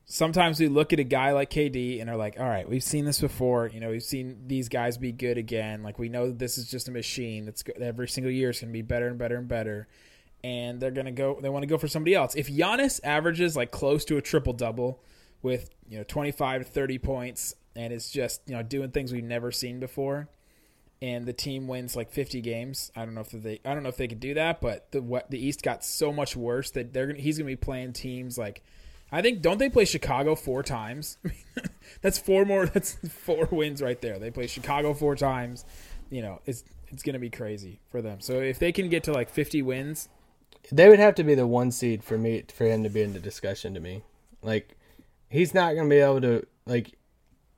[0.06, 3.06] sometimes we look at a guy like KD and are like, all right, we've seen
[3.06, 3.68] this before.
[3.68, 5.84] You know, we've seen these guys be good again.
[5.84, 8.70] Like we know this is just a machine that's go- every single year is going
[8.70, 9.88] to be better and better and better.
[10.44, 11.40] And they're going to go.
[11.42, 12.36] They want to go for somebody else.
[12.36, 15.02] If Giannis averages like close to a triple double
[15.42, 19.14] with you know twenty five to thirty points and it's just you know doing things
[19.14, 20.28] we've never seen before,
[21.02, 22.92] and the team wins like 50 games.
[22.96, 25.02] I don't know if they I don't know if they could do that, but the
[25.02, 28.38] what the East got so much worse that they're gonna, he's to be playing teams
[28.38, 28.64] like
[29.12, 31.18] I think don't they play Chicago four times?
[32.02, 34.18] that's four more that's four wins right there.
[34.20, 35.64] They play Chicago four times.
[36.10, 38.22] You know, it's it's to be crazy for them.
[38.22, 40.08] So if they can get to like 50 wins,
[40.72, 43.14] They would have to be the one seed for me for him to be in
[43.14, 44.04] the discussion to me.
[44.42, 44.77] Like
[45.30, 46.98] he's not going to be able to like.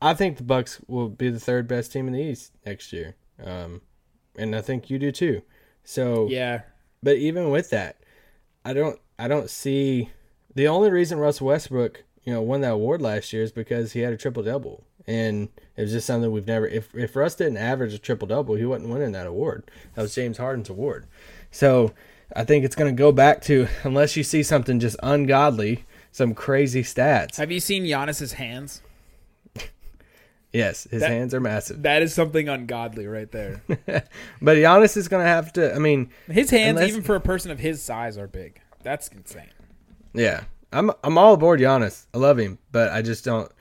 [0.01, 3.15] I think the Bucks will be the third best team in the East next year,
[3.43, 3.82] um,
[4.38, 5.41] and I think you do too.
[5.84, 6.62] So yeah,
[7.03, 7.97] But even with that,
[8.63, 10.10] I don't I don't see
[10.55, 14.01] the only reason Russell Westbrook, you know, won that award last year is because he
[14.01, 14.86] had a triple double.
[15.08, 18.55] And it was just something we've never if if Russ didn't average a triple double,
[18.55, 19.71] he wasn't winning that award.
[19.95, 21.08] That was James Harden's award.
[21.51, 21.93] So
[22.36, 26.84] I think it's gonna go back to unless you see something just ungodly, some crazy
[26.84, 27.38] stats.
[27.38, 28.82] have you seen Giannis's hands?
[30.52, 31.84] Yes, his That- hands are massive.
[31.84, 33.62] That is something ungodly right there.
[34.41, 37.52] But Giannis is gonna have to I mean, His hands, Unless- even for a person
[37.52, 38.60] of his size, are big.
[38.82, 39.52] That's insane.
[40.13, 42.08] Yeah, I'm I'm all aboard Giannis.
[42.15, 43.52] I love him, but I just don't.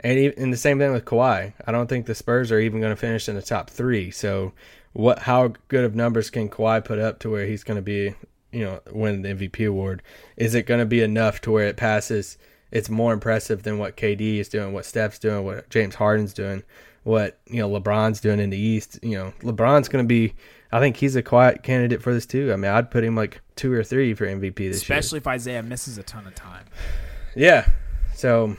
[0.00, 1.54] And even, and the same thing with Kawhi.
[1.66, 4.12] I don't think the Spurs are even going to finish in the top three.
[4.12, 4.52] So,
[4.92, 5.18] what?
[5.18, 8.14] How good of numbers can Kawhi put up to where he's going to be,
[8.52, 10.02] you know, win the MVP award?
[10.36, 12.38] Is it going to be enough to where it passes
[12.70, 16.62] it's more impressive than what KD is doing, what Steph's doing, what James Harden's doing,
[17.02, 18.98] what you know LeBron's doing in the East.
[19.02, 20.34] You know, LeBron's going to be.
[20.70, 22.52] I think he's a quiet candidate for this too.
[22.52, 24.98] I mean, I'd put him like two or three for MVP this year.
[24.98, 26.66] Especially if Isaiah misses a ton of time.
[27.34, 27.70] Yeah.
[28.14, 28.56] So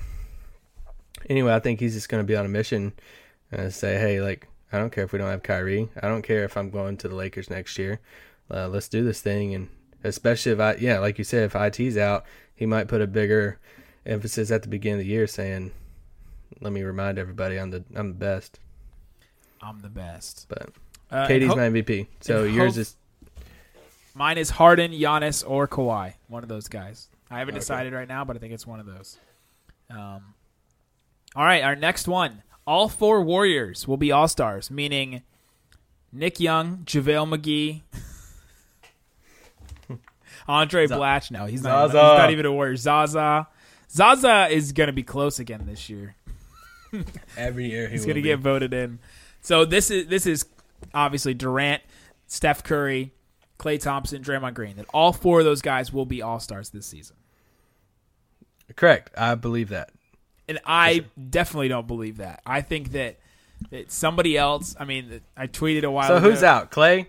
[1.30, 2.94] anyway, I think he's just going to be on a mission
[3.52, 5.88] and say, hey, like I don't care if we don't have Kyrie.
[6.02, 8.00] I don't care if I'm going to the Lakers next year.
[8.50, 9.70] Uh, let's do this thing, and
[10.04, 13.60] especially if I, yeah, like you said, if IT's out, he might put a bigger
[14.06, 15.72] emphasis at the beginning of the year, saying,
[16.62, 18.60] "Let me remind everybody I'm the I'm the best."
[19.62, 20.46] I'm the best.
[20.48, 20.70] But
[21.12, 22.96] Uh, and ho- my MVP, so yours is
[24.16, 26.14] Mine is Harden, Giannis, or Kawhi.
[26.28, 27.08] One of those guys.
[27.32, 29.18] I haven't decided right now, but I think it's one of those.
[29.90, 30.34] Um,
[31.36, 32.44] all right, our next one.
[32.66, 35.22] All four Warriors will be All Stars, meaning
[36.12, 37.82] Nick Young, JaVale McGee,
[40.50, 41.30] Andray Blatche.
[41.32, 42.76] No, he's not, he's not even a Warrior.
[42.76, 43.48] Zaza.
[43.92, 46.16] Zaza is going to be close again this year.
[47.38, 49.00] every year he He's going to get voted in.
[49.42, 50.46] So this is this is
[50.94, 51.84] obviously Durant,
[52.28, 53.14] Steph Curry,
[53.60, 54.76] Klay Thompson, Draymond Green.
[54.78, 57.16] That all four of those guys will be all stars this season.
[58.76, 59.12] correct.
[59.18, 59.92] I believe that.
[60.48, 62.42] And I definitely don't believe that.
[62.46, 63.20] I think that
[63.70, 64.76] that somebody else.
[64.80, 66.08] I mean, I tweeted a while.
[66.08, 66.30] So ago.
[66.30, 66.72] who's out?
[66.72, 67.06] Klay,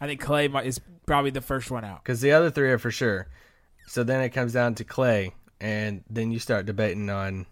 [0.00, 2.02] I think Klay might- is probably the first one out.
[2.02, 3.28] because the other three are for sure.
[3.86, 7.46] So then it comes down to Klay, and then you start debating on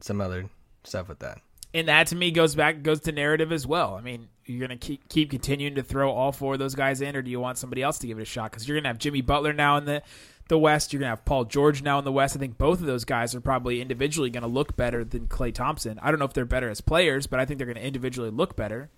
[0.00, 0.48] some other
[0.84, 1.38] stuff with that.
[1.74, 3.94] And that to me goes back goes to narrative as well.
[3.94, 7.16] I mean, you're gonna keep keep continuing to throw all four of those guys in,
[7.16, 8.50] or do you want somebody else to give it a shot?
[8.50, 10.02] Because you're gonna have Jimmy Butler now in the
[10.48, 10.92] the West.
[10.92, 12.36] You're gonna have Paul George now in the West.
[12.36, 15.98] I think both of those guys are probably individually gonna look better than Klay Thompson.
[16.02, 18.56] I don't know if they're better as players, but I think they're gonna individually look
[18.56, 18.90] better.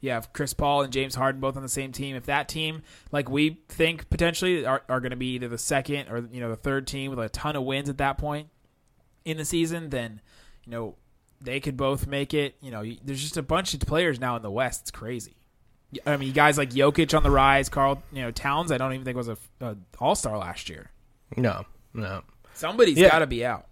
[0.00, 2.16] You have Chris Paul and James Harden both on the same team.
[2.16, 2.82] If that team,
[3.12, 6.48] like we think potentially, are, are going to be either the second or you know
[6.48, 8.48] the third team with a ton of wins at that point
[9.24, 10.20] in the season, then
[10.64, 10.94] you know
[11.42, 12.54] they could both make it.
[12.62, 14.82] You know, there's just a bunch of players now in the West.
[14.82, 15.36] It's crazy.
[16.06, 18.70] I mean, guys like Jokic on the rise, Karl, you know Towns.
[18.72, 20.90] I don't even think was a, a All Star last year.
[21.36, 22.22] No, no.
[22.54, 23.10] Somebody's Yeah.
[23.10, 23.66] got to be out.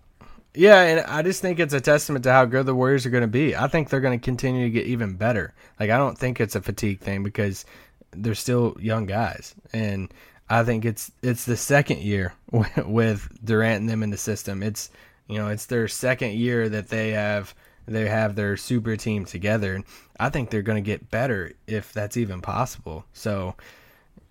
[0.59, 3.23] Yeah, and I just think it's a testament to how good the Warriors are going
[3.23, 3.55] to be.
[3.55, 5.55] I think they're going to continue to get even better.
[5.79, 7.65] Like I don't think it's a fatigue thing because
[8.11, 10.13] they're still young guys, and
[10.51, 12.35] I think it's it's the second year
[12.85, 14.65] with Durant and them in the system.
[14.65, 14.91] It's
[15.29, 17.55] you know it's their second year that they have
[17.87, 19.77] they have their super team together.
[19.77, 19.85] And
[20.19, 23.05] I think they're going to get better if that's even possible.
[23.13, 23.55] So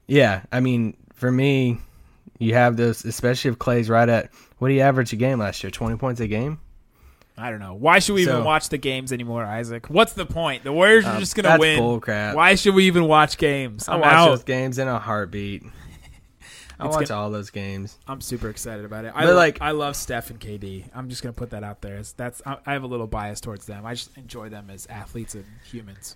[0.07, 1.77] yeah, I mean for me,
[2.39, 5.63] you have this, especially if Klay's right at what do you average a game last
[5.63, 5.71] year?
[5.71, 6.60] Twenty points a game.
[7.39, 7.76] I don't know.
[7.76, 9.91] Why should we even watch the games anymore, Isaac?
[9.91, 10.63] What's the point?
[10.63, 11.78] The Warriors are Um, just going to that's win.
[11.78, 12.34] bull crap.
[12.36, 13.88] Why should we even watch games?
[13.88, 14.30] I I'm watch out.
[14.30, 15.62] those games in a heartbeat.
[16.80, 17.97] I It's watch gonna- all those games.
[18.08, 19.12] I'm super excited about it.
[19.15, 20.86] I But, like like- I love Steph and KD.
[20.95, 21.93] I'm just gonna put that out there.
[21.93, 23.86] It's- That's I I have a little bias towards them.
[23.86, 26.15] I just enjoy them as athletes and humans.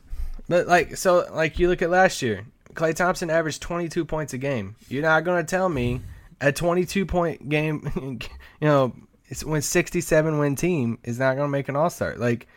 [0.49, 4.33] But like so, like you look at last year, Klay Thompson averaged twenty two points
[4.33, 4.75] a game.
[4.87, 6.01] You're not going to tell me
[6.39, 7.89] a twenty two point game,
[8.61, 11.89] you know, it's when sixty seven win team is not going to make an All
[11.89, 12.15] Star.
[12.15, 12.47] Like,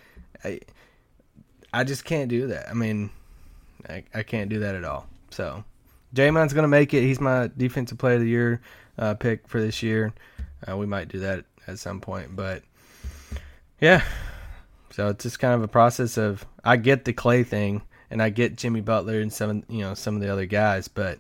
[0.45, 0.61] I,
[1.73, 2.69] I just can't do that.
[2.71, 3.11] I mean,
[3.89, 5.07] I, I can't do that at all.
[5.31, 5.65] So,
[6.15, 7.03] Draymond's going to make it.
[7.03, 8.61] He's my defensive player of the year
[8.99, 10.13] uh, pick for this year.
[10.67, 12.63] Uh, we might do that at some point, but
[13.81, 14.03] yeah.
[14.91, 17.83] So it's just kind of a process of I get the Klay thing
[18.15, 21.19] and I get Jimmy Butler and some you know some of the other guys, but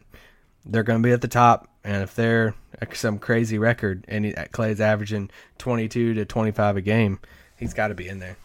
[0.65, 1.69] they're going to be at the top.
[1.83, 2.55] And if they're
[2.95, 5.29] some crazy record and uh, Klay's averaging
[5.59, 7.19] 22 to 25 a game,
[7.59, 8.37] he's got to be in there.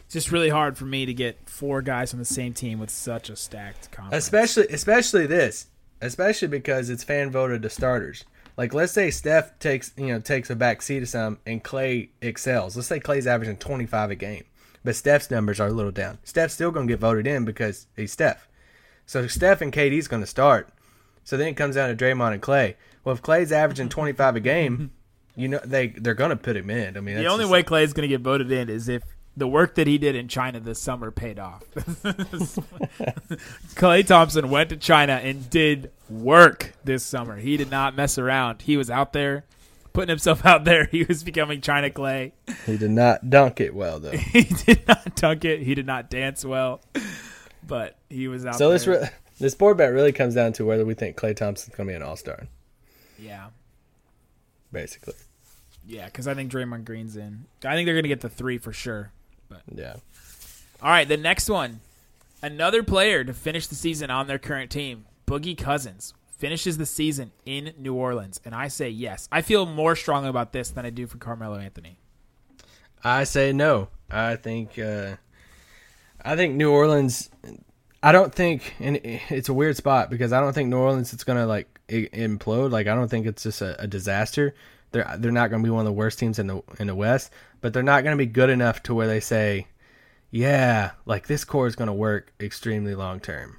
[0.00, 2.90] It's just really hard for me to get four guys on the same team with
[2.90, 4.24] such a stacked conference.
[4.24, 5.68] Especially especially this,
[6.02, 8.26] especially because it's fan voted to starters.
[8.58, 12.10] Like let's say Steph takes you know takes a back seat to some and Klay
[12.20, 12.76] excels.
[12.76, 14.44] Let's say Klay's averaging 25 a game,
[14.84, 16.18] but Steph's numbers are a little down.
[16.24, 18.48] Steph's still going to get voted in because he's Steph.
[19.06, 20.68] So Steph and KD's going to start.
[21.24, 22.76] So then it comes down to Draymond and Klay.
[23.04, 24.92] Well, if Klay's averaging 25 a game,
[25.36, 26.96] you know they they're going to put him in.
[26.96, 29.02] I mean, the only way Klay is going to get voted in is if
[29.36, 31.62] the work that he did in China this summer paid off.
[33.74, 37.36] Klay Thompson went to China and did work this summer.
[37.36, 38.62] He did not mess around.
[38.62, 39.44] He was out there
[39.92, 40.84] putting himself out there.
[40.90, 42.32] He was becoming China Klay.
[42.66, 44.10] he did not dunk it well though.
[44.16, 45.62] He did not dunk it.
[45.62, 46.80] He did not dance well.
[47.66, 48.78] But he was out So there.
[48.78, 51.86] this re- this board bet really comes down to whether we think Klay Thompson's going
[51.86, 52.46] to be an All Star,
[53.18, 53.46] yeah.
[54.72, 55.14] basically.
[55.86, 57.46] Yeah, because I think Draymond Green's in.
[57.64, 59.12] I think they're going to get the three for sure.
[59.74, 59.96] Yeah.
[60.82, 61.80] All right, the next one.
[62.42, 66.14] Another player to finish the season on their current team, Boogie Cousins.
[66.40, 68.40] Finishes the season in New Orleans?
[68.44, 69.28] And I say yes.
[69.30, 71.98] I feel more strongly about this than I do for Carmelo Anthony.
[73.04, 73.88] I say no.
[74.10, 75.16] I think uh,
[76.24, 77.30] I think New Orleans.
[78.02, 81.22] I don't think, and it's a weird spot because I don't think New Orleans is
[81.22, 82.70] gonna like implode.
[82.70, 84.54] Like I don't think it's just a, a disaster.
[84.92, 87.30] They're they're not gonna be one of the worst teams in the in the West,
[87.60, 89.66] but they're not gonna be good enough to where they say,
[90.30, 93.58] yeah, like this core is gonna work extremely long term.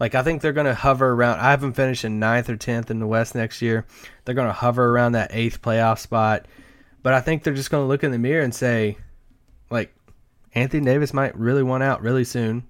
[0.00, 1.38] Like I think they're gonna hover around.
[1.38, 3.86] I have them finishing ninth or tenth in the West next year.
[4.24, 6.46] They're gonna hover around that eighth playoff spot.
[7.02, 8.96] But I think they're just gonna look in the mirror and say,
[9.70, 9.94] like,
[10.54, 12.66] Anthony Davis might really want out really soon.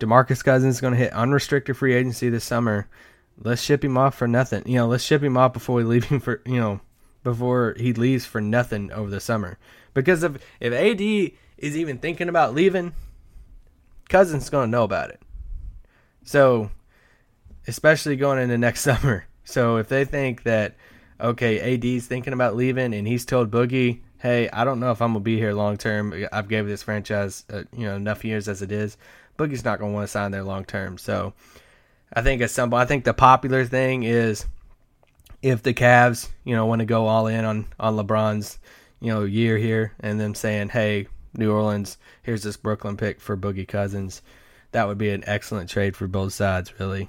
[0.00, 2.88] DeMarcus Cousins is going to hit unrestricted free agency this summer.
[3.42, 4.62] Let's ship him off for nothing.
[4.66, 6.80] You know, let's ship him off before we leave him for, you know,
[7.22, 9.58] before he leaves for nothing over the summer.
[9.92, 11.00] Because if if AD
[11.58, 12.94] is even thinking about leaving,
[14.08, 15.20] Cousins is going to know about it.
[16.24, 16.70] So,
[17.66, 19.26] especially going into next summer.
[19.44, 20.76] So if they think that
[21.20, 25.12] okay, AD's thinking about leaving and he's told Boogie, hey, I don't know if I'm
[25.12, 26.26] gonna be here long term.
[26.32, 28.96] I've gave this franchise, uh, you know, enough years as it is.
[29.38, 30.98] Boogie's not gonna want to sign there long term.
[30.98, 31.34] So
[32.12, 34.46] I think at some, I think the popular thing is
[35.42, 38.58] if the Cavs, you know, want to go all in on on LeBron's,
[39.00, 43.36] you know, year here, and them saying, hey, New Orleans, here's this Brooklyn pick for
[43.36, 44.22] Boogie Cousins.
[44.74, 47.08] That would be an excellent trade for both sides, really.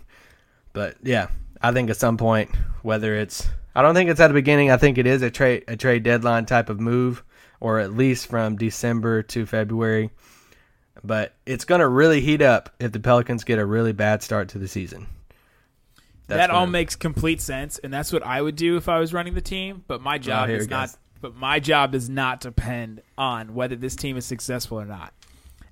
[0.74, 2.52] But yeah, I think at some point,
[2.84, 4.70] whether it's I don't think it's at the beginning.
[4.70, 7.24] I think it is a trade a trade deadline type of move,
[7.60, 10.12] or at least from December to February.
[11.04, 14.50] But it's going to really heat up if the Pelicans get a really bad start
[14.50, 15.08] to the season.
[16.28, 19.12] That's that all makes complete sense, and that's what I would do if I was
[19.12, 19.84] running the team.
[19.88, 20.96] But my oh, job oh, is not.
[21.20, 25.16] But my job does not depend on whether this team is successful or not.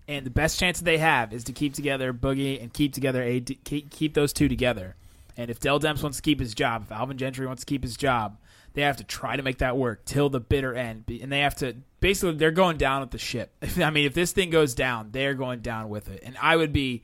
[0.08, 3.24] And the best chance that they have is to keep together Boogie and keep together
[3.24, 4.96] a keep, keep those two together.
[5.38, 7.84] And if Dell Demps wants to keep his job, if Alvin Gentry wants to keep
[7.84, 8.38] his job,
[8.74, 11.06] they have to try to make that work till the bitter end.
[11.08, 13.52] And they have to basically they're going down with the ship.
[13.78, 16.22] I mean, if this thing goes down, they're going down with it.
[16.24, 17.04] And I would be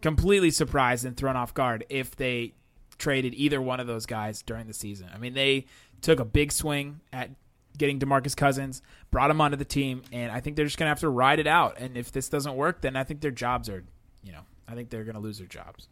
[0.00, 2.54] completely surprised and thrown off guard if they
[2.98, 5.08] traded either one of those guys during the season.
[5.14, 5.66] I mean, they
[6.00, 7.30] took a big swing at
[7.78, 10.90] getting DeMarcus Cousins, brought him onto the team, and I think they're just going to
[10.90, 11.78] have to ride it out.
[11.78, 13.84] And if this doesn't work, then I think their jobs are,
[14.22, 15.88] you know, I think they're going to lose their jobs.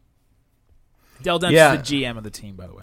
[1.22, 1.72] Dell Demps yeah.
[1.72, 2.82] is the GM of the team, by the way.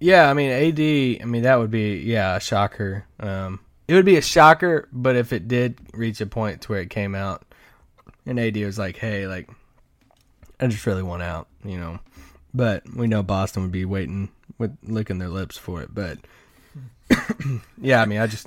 [0.00, 1.22] Yeah, I mean AD.
[1.22, 3.04] I mean that would be yeah a shocker.
[3.20, 6.80] Um, it would be a shocker, but if it did reach a point to where
[6.80, 7.44] it came out,
[8.24, 9.50] and AD was like, "Hey, like,
[10.58, 12.00] I just really want out," you know.
[12.54, 15.94] But we know Boston would be waiting with licking their lips for it.
[15.94, 16.18] But
[17.80, 18.46] yeah, I mean, I just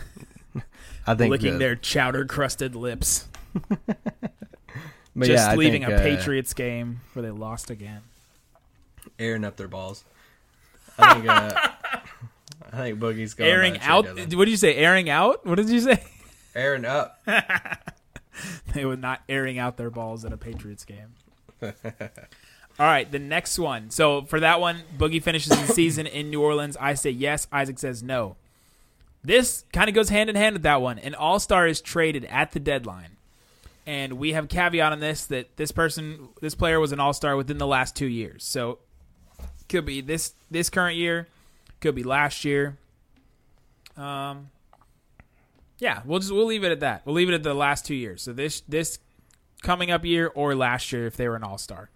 [1.05, 3.27] I think licking the, their chowder crusted lips.
[5.17, 8.01] just yeah, leaving think, a uh, Patriots game where they lost again
[9.19, 10.03] airing up their balls.
[10.97, 11.51] I think, uh,
[12.71, 14.05] I think Boogie's going airing out.
[14.05, 14.75] What did you say?
[14.75, 15.45] Airing out?
[15.45, 16.03] What did you say?
[16.55, 17.19] Airing up.
[18.73, 21.15] they were not airing out their balls at a Patriots game.
[22.79, 23.91] All right, the next one.
[23.91, 26.75] So for that one, Boogie finishes the season in New Orleans.
[26.79, 27.47] I say yes.
[27.51, 28.35] Isaac says no.
[29.23, 30.99] This kind of goes hand in hand with that one.
[30.99, 33.17] An All Star is traded at the deadline,
[33.85, 37.37] and we have caveat on this that this person, this player, was an All Star
[37.37, 38.43] within the last two years.
[38.43, 38.79] So
[39.69, 41.27] could be this this current year,
[41.79, 42.77] could be last year.
[43.95, 44.49] Um,
[45.79, 47.05] yeah, we'll just we'll leave it at that.
[47.05, 48.21] We'll leave it at the last two years.
[48.21, 48.99] So this this
[49.61, 51.89] coming up year or last year if they were an all star.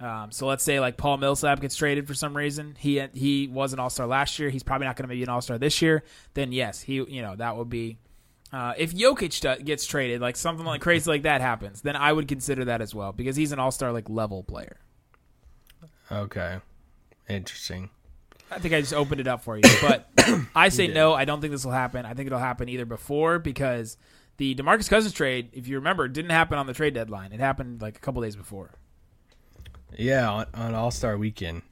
[0.00, 2.76] Um, so let's say like Paul Millsap gets traded for some reason.
[2.78, 4.48] He he was an all star last year.
[4.50, 6.04] He's probably not going to be an all star this year.
[6.34, 7.98] Then yes, he you know that would be.
[8.50, 12.28] Uh, if Jokic gets traded, like something like crazy like that happens, then I would
[12.28, 14.78] consider that as well because he's an all star like level player.
[16.10, 16.58] Okay.
[17.28, 17.90] Interesting.
[18.50, 20.08] I think I just opened it up for you, but
[20.54, 21.12] I say no.
[21.12, 22.06] I don't think this will happen.
[22.06, 23.98] I think it'll happen either before because
[24.38, 27.32] the DeMarcus Cousins trade, if you remember, didn't happen on the trade deadline.
[27.32, 28.72] It happened like a couple days before.
[29.96, 31.62] Yeah, on, on All Star Weekend.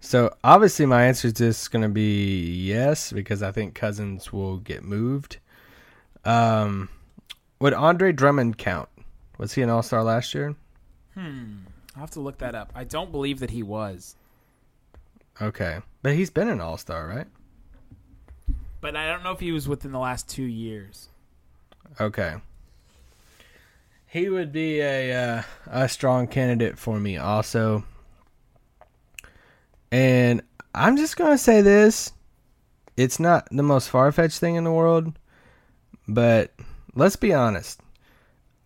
[0.00, 4.32] So obviously, my answer to this is going to be yes because I think Cousins
[4.32, 5.38] will get moved.
[6.24, 6.88] Um,
[7.60, 8.88] would Andre Drummond count?
[9.38, 10.56] Was he an All Star last year?
[11.14, 11.58] Hmm.
[11.94, 12.72] I'll have to look that up.
[12.74, 14.16] I don't believe that he was.
[15.40, 17.26] Okay, but he's been an All Star, right?
[18.80, 21.08] But I don't know if he was within the last two years.
[22.00, 22.34] Okay.
[24.12, 27.82] He would be a uh, a strong candidate for me, also.
[29.90, 30.42] And
[30.74, 32.12] I'm just gonna say this:
[32.94, 35.18] it's not the most far fetched thing in the world,
[36.06, 36.52] but
[36.94, 37.80] let's be honest.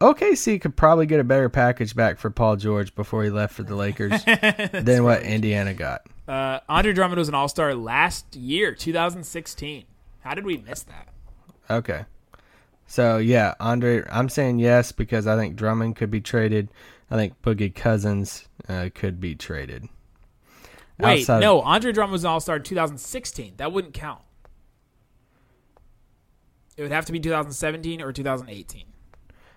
[0.01, 3.62] OKC could probably get a better package back for Paul George before he left for
[3.62, 4.24] the Lakers
[4.72, 6.09] than what Indiana got.
[6.26, 9.84] Uh, Andre Drummond was an All Star last year, 2016.
[10.22, 11.07] How did we miss that?
[11.70, 12.05] Okay.
[12.87, 16.68] So yeah, Andre, I'm saying yes because I think Drummond could be traded.
[17.11, 19.89] I think Boogie Cousins uh, could be traded.
[20.99, 23.55] Wait, Outside- no, Andre Drummond was an All Star in 2016.
[23.59, 24.22] That wouldn't count.
[26.76, 28.84] It would have to be 2017 or 2018.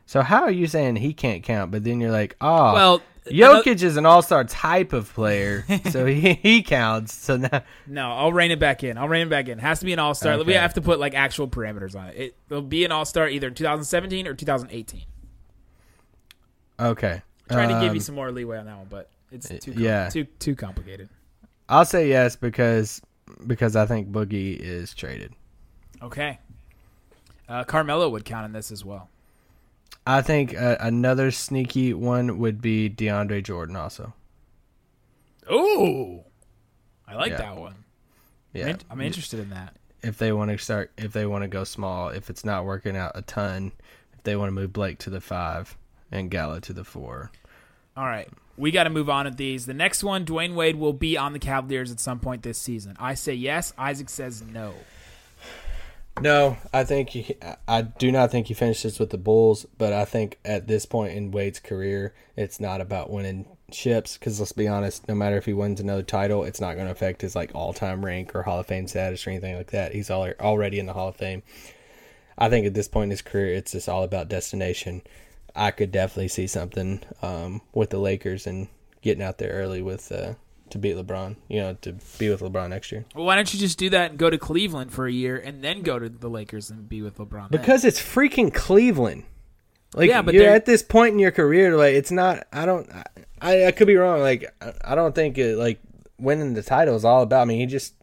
[0.05, 3.81] So how are you saying he can't count, but then you're like, oh, Well, Jokic
[3.83, 7.13] is an All Star type of player, so he, he counts.
[7.13, 8.97] So now, No, I'll rein it back in.
[8.97, 9.59] I'll rein it back in.
[9.59, 10.41] It has to be an All Star.
[10.43, 12.15] We have to put like actual parameters on it.
[12.17, 12.35] it.
[12.49, 15.01] It'll be an All Star either in 2017 or 2018.
[16.79, 19.47] okay, I'm trying to give you Um, some more leeway on that one, but it's
[19.49, 20.09] too com- yeah.
[20.09, 21.09] too too complicated.
[21.67, 23.01] I'll say yes because
[23.47, 25.33] because I think Boogie is traded.
[26.01, 26.39] Okay.
[27.47, 29.09] Uh, Carmelo would count in this as well.
[30.07, 34.13] I think uh, another sneaky one would be DeAndre Jordan also.
[35.49, 36.23] Oh,
[37.07, 37.37] I like Yeah.
[37.37, 37.73] that one.
[37.73, 37.83] I'm,
[38.53, 39.75] Yeah, in- I'm interested in that.
[40.01, 42.95] if they want to start, if they want to go small, if it's not working
[42.95, 43.71] out a ton,
[44.13, 45.77] if they want to move Blake to the five
[46.11, 47.31] and Gallo to the four.
[47.97, 49.65] All right, we got to move on with these.
[49.65, 52.95] The next one, Dwyane Wade will be on the Cavaliers at some point this season.
[52.99, 53.73] I say yes.
[53.77, 54.73] Isaac says no.
[56.21, 57.35] No, I think he,
[57.67, 61.13] I do not think he finishes with the Bulls, but I think at this point
[61.13, 64.17] in Wade's career, it's not about winning ships.
[64.17, 66.91] Because let's be honest, no matter if he wins another title, it's not going to
[66.91, 69.93] affect his like all time rank or Hall of Fame status or anything like that.
[69.93, 71.43] He's al- already in the Hall of Fame.
[72.37, 75.01] I think at this point in his career, it's just all about destination.
[75.55, 78.67] I could definitely see something um, with the Lakers and
[79.01, 80.33] getting out there early with uh,
[80.71, 81.35] to beat LeBron.
[81.47, 83.05] You know, to be with LeBron next year.
[83.15, 85.63] Well, why don't you just do that and go to Cleveland for a year and
[85.63, 87.49] then go to the Lakers and be with LeBron?
[87.51, 87.59] then?
[87.61, 89.23] Because it's freaking Cleveland.
[89.93, 92.45] Like Yeah, but you're they're- at this point in your career, like it's not.
[92.53, 92.89] I don't.
[93.41, 94.19] I, I could be wrong.
[94.21, 95.79] Like I- I don't think it, like
[96.19, 97.41] winning the title is all about.
[97.41, 97.93] I mean, he just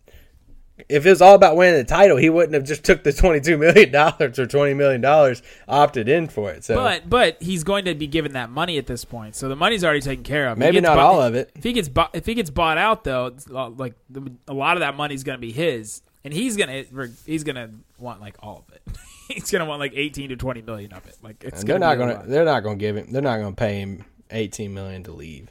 [0.88, 3.40] if it was all about winning the title, he wouldn't have just took the twenty
[3.40, 6.64] two million dollars or twenty million dollars, opted in for it.
[6.64, 9.56] So But but he's going to be given that money at this point, so the
[9.56, 10.52] money's already taken care of.
[10.52, 11.50] If he maybe gets not bought- all of it.
[11.54, 14.80] If he gets bought, if he gets bought out though, like the, a lot of
[14.80, 16.84] that money's going to be his, and he's gonna
[17.24, 18.82] he's gonna want like all of it.
[19.28, 21.16] he's gonna want like eighteen to twenty million of it.
[21.22, 22.24] Like it's they're gonna not gonna.
[22.26, 23.12] They're not gonna give him.
[23.12, 25.48] They're not gonna pay him eighteen million to leave.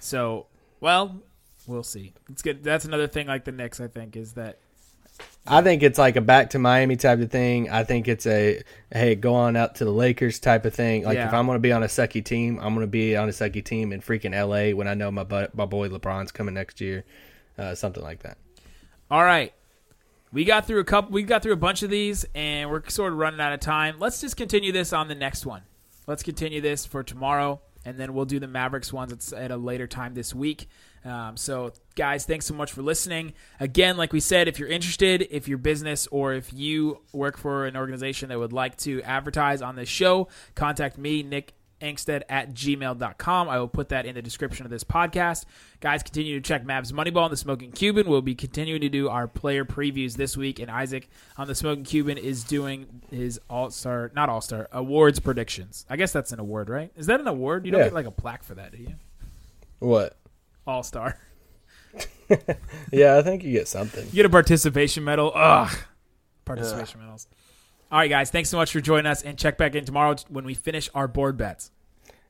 [0.00, 0.46] So
[0.80, 1.20] well,
[1.70, 2.12] we'll see.
[2.30, 2.62] It's good.
[2.62, 3.26] That's another thing.
[3.26, 4.58] Like the Knicks, I think is that
[5.46, 7.70] I think it's like a back to Miami type of thing.
[7.70, 8.62] I think it's a
[8.92, 11.04] hey, go on out to the Lakers type of thing.
[11.04, 11.28] Like Yeah.
[11.28, 13.32] if I'm going to be on a sucky team, I'm going to be on a
[13.32, 16.80] sucky team in freaking LA when I know my bu- my boy LeBron's coming next
[16.80, 17.04] year,
[17.58, 18.38] uh, something like that.
[19.10, 19.52] All right.
[20.32, 23.12] We got through a couple we got through a bunch of these and we're sort
[23.12, 23.96] of running out of time.
[23.98, 25.62] Let's just continue this on the next one.
[26.06, 29.56] Let's continue this for tomorrow and then we'll do the Mavericks ones at, at a
[29.56, 30.68] later time this week.
[31.04, 33.32] Um, so guys, thanks so much for listening.
[33.58, 37.66] Again, like we said, if you're interested, if your business or if you work for
[37.66, 42.52] an organization that would like to advertise on this show, contact me, Nick Angsted at
[42.52, 43.48] gmail.com.
[43.48, 45.46] I will put that in the description of this podcast.
[45.80, 48.06] Guys, continue to check Mavs Moneyball and the Smoking Cuban.
[48.06, 51.84] We'll be continuing to do our player previews this week, and Isaac on the Smoking
[51.84, 55.86] Cuban is doing his All Star, not All Star, awards predictions.
[55.88, 56.92] I guess that's an award, right?
[56.96, 57.64] Is that an award?
[57.64, 57.86] You don't Yeah.
[57.86, 58.96] get like a plaque for that, do you?
[59.78, 60.18] What?
[60.70, 61.18] All Star.
[62.92, 64.06] Yeah, I think you get something.
[64.06, 65.32] You get a participation medal.
[65.34, 65.76] Ugh.
[66.44, 67.26] Participation medals.
[67.90, 68.30] All right, guys.
[68.30, 71.08] Thanks so much for joining us, and check back in tomorrow when we finish our
[71.08, 71.72] board bets.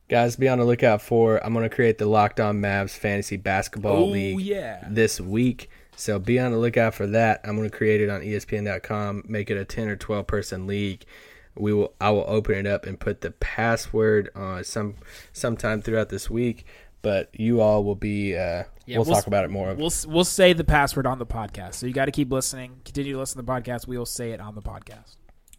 [0.09, 1.36] Guys, be on the lookout for.
[1.45, 4.86] I'm going to create the Locked On Mavs Fantasy Basketball Oh, League yeah.
[4.88, 5.68] this week.
[5.97, 7.43] So be on the lookout for that.
[7.45, 9.24] I'm going to create it on ESPN.com.
[9.28, 11.05] Make it a 10 or 12 person league.
[11.55, 11.93] We will.
[12.01, 14.95] I will open it up and put the password on some
[15.34, 16.64] sometime throughout this week.
[17.03, 18.37] But you all will be.
[18.37, 19.73] Uh, Yeah, we'll, we'll talk about it more.
[19.75, 22.81] We'll we'll say the password on the podcast, so you got to keep listening.
[22.85, 23.87] Continue to listen to the podcast.
[23.87, 25.17] We will say it on the podcast.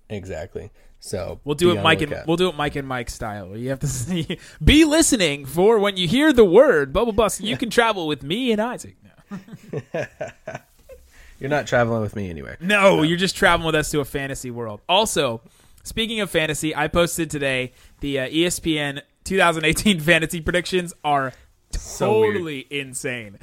[0.10, 0.72] exactly.
[1.04, 3.58] So We'll do it Mike and we'll do it Mike and Mike style.
[3.58, 7.42] You have to see, be listening for when you hear the word bubble bus.
[7.42, 8.96] You can travel with me and Isaac.
[9.32, 10.06] No.
[11.40, 12.58] You're not traveling with me anywhere.
[12.62, 14.80] No, you're just traveling with us to a fantasy world.
[14.88, 15.42] Also,
[15.82, 21.34] speaking of fantasy, I posted today the uh, ESPN 2018 fantasy predictions are
[21.72, 22.34] So weird.
[22.36, 23.40] totally insane.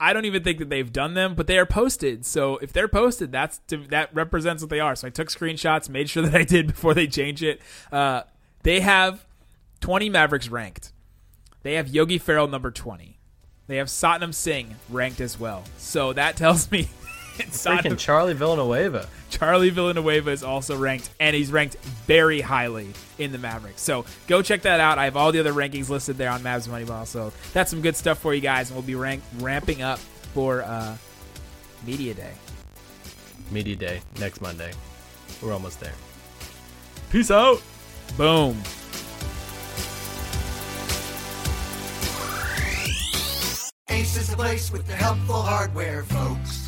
[0.00, 2.24] I don't even think that they've done them, but they are posted.
[2.24, 4.94] So if they're posted, that's to, that represents what they are.
[4.96, 7.60] So I took screenshots, made sure that I did before they change it.
[7.92, 8.22] Uh,
[8.62, 9.24] they have
[9.80, 10.92] 20 Mavericks ranked.
[11.62, 13.18] They have Yogi Ferrell number 20.
[13.66, 15.64] They have Satnam Singh ranked as well.
[15.76, 16.88] So that tells me
[17.46, 19.08] Satnam, Freaking Charlie Villanueva.
[19.30, 21.76] Charlie Villanueva is also ranked, and he's ranked
[22.06, 23.80] very highly in the Mavericks.
[23.82, 24.98] So go check that out.
[24.98, 27.06] I have all the other rankings listed there on Mavs Moneyball.
[27.06, 29.98] So that's some good stuff for you guys, and we'll be rank- ramping up
[30.34, 30.96] for uh,
[31.86, 32.32] Media Day.
[33.50, 34.72] Media Day next Monday.
[35.42, 35.94] We're almost there.
[37.10, 37.62] Peace out.
[38.16, 38.56] Boom.
[43.90, 46.67] Ace is the place with the helpful hardware, folks.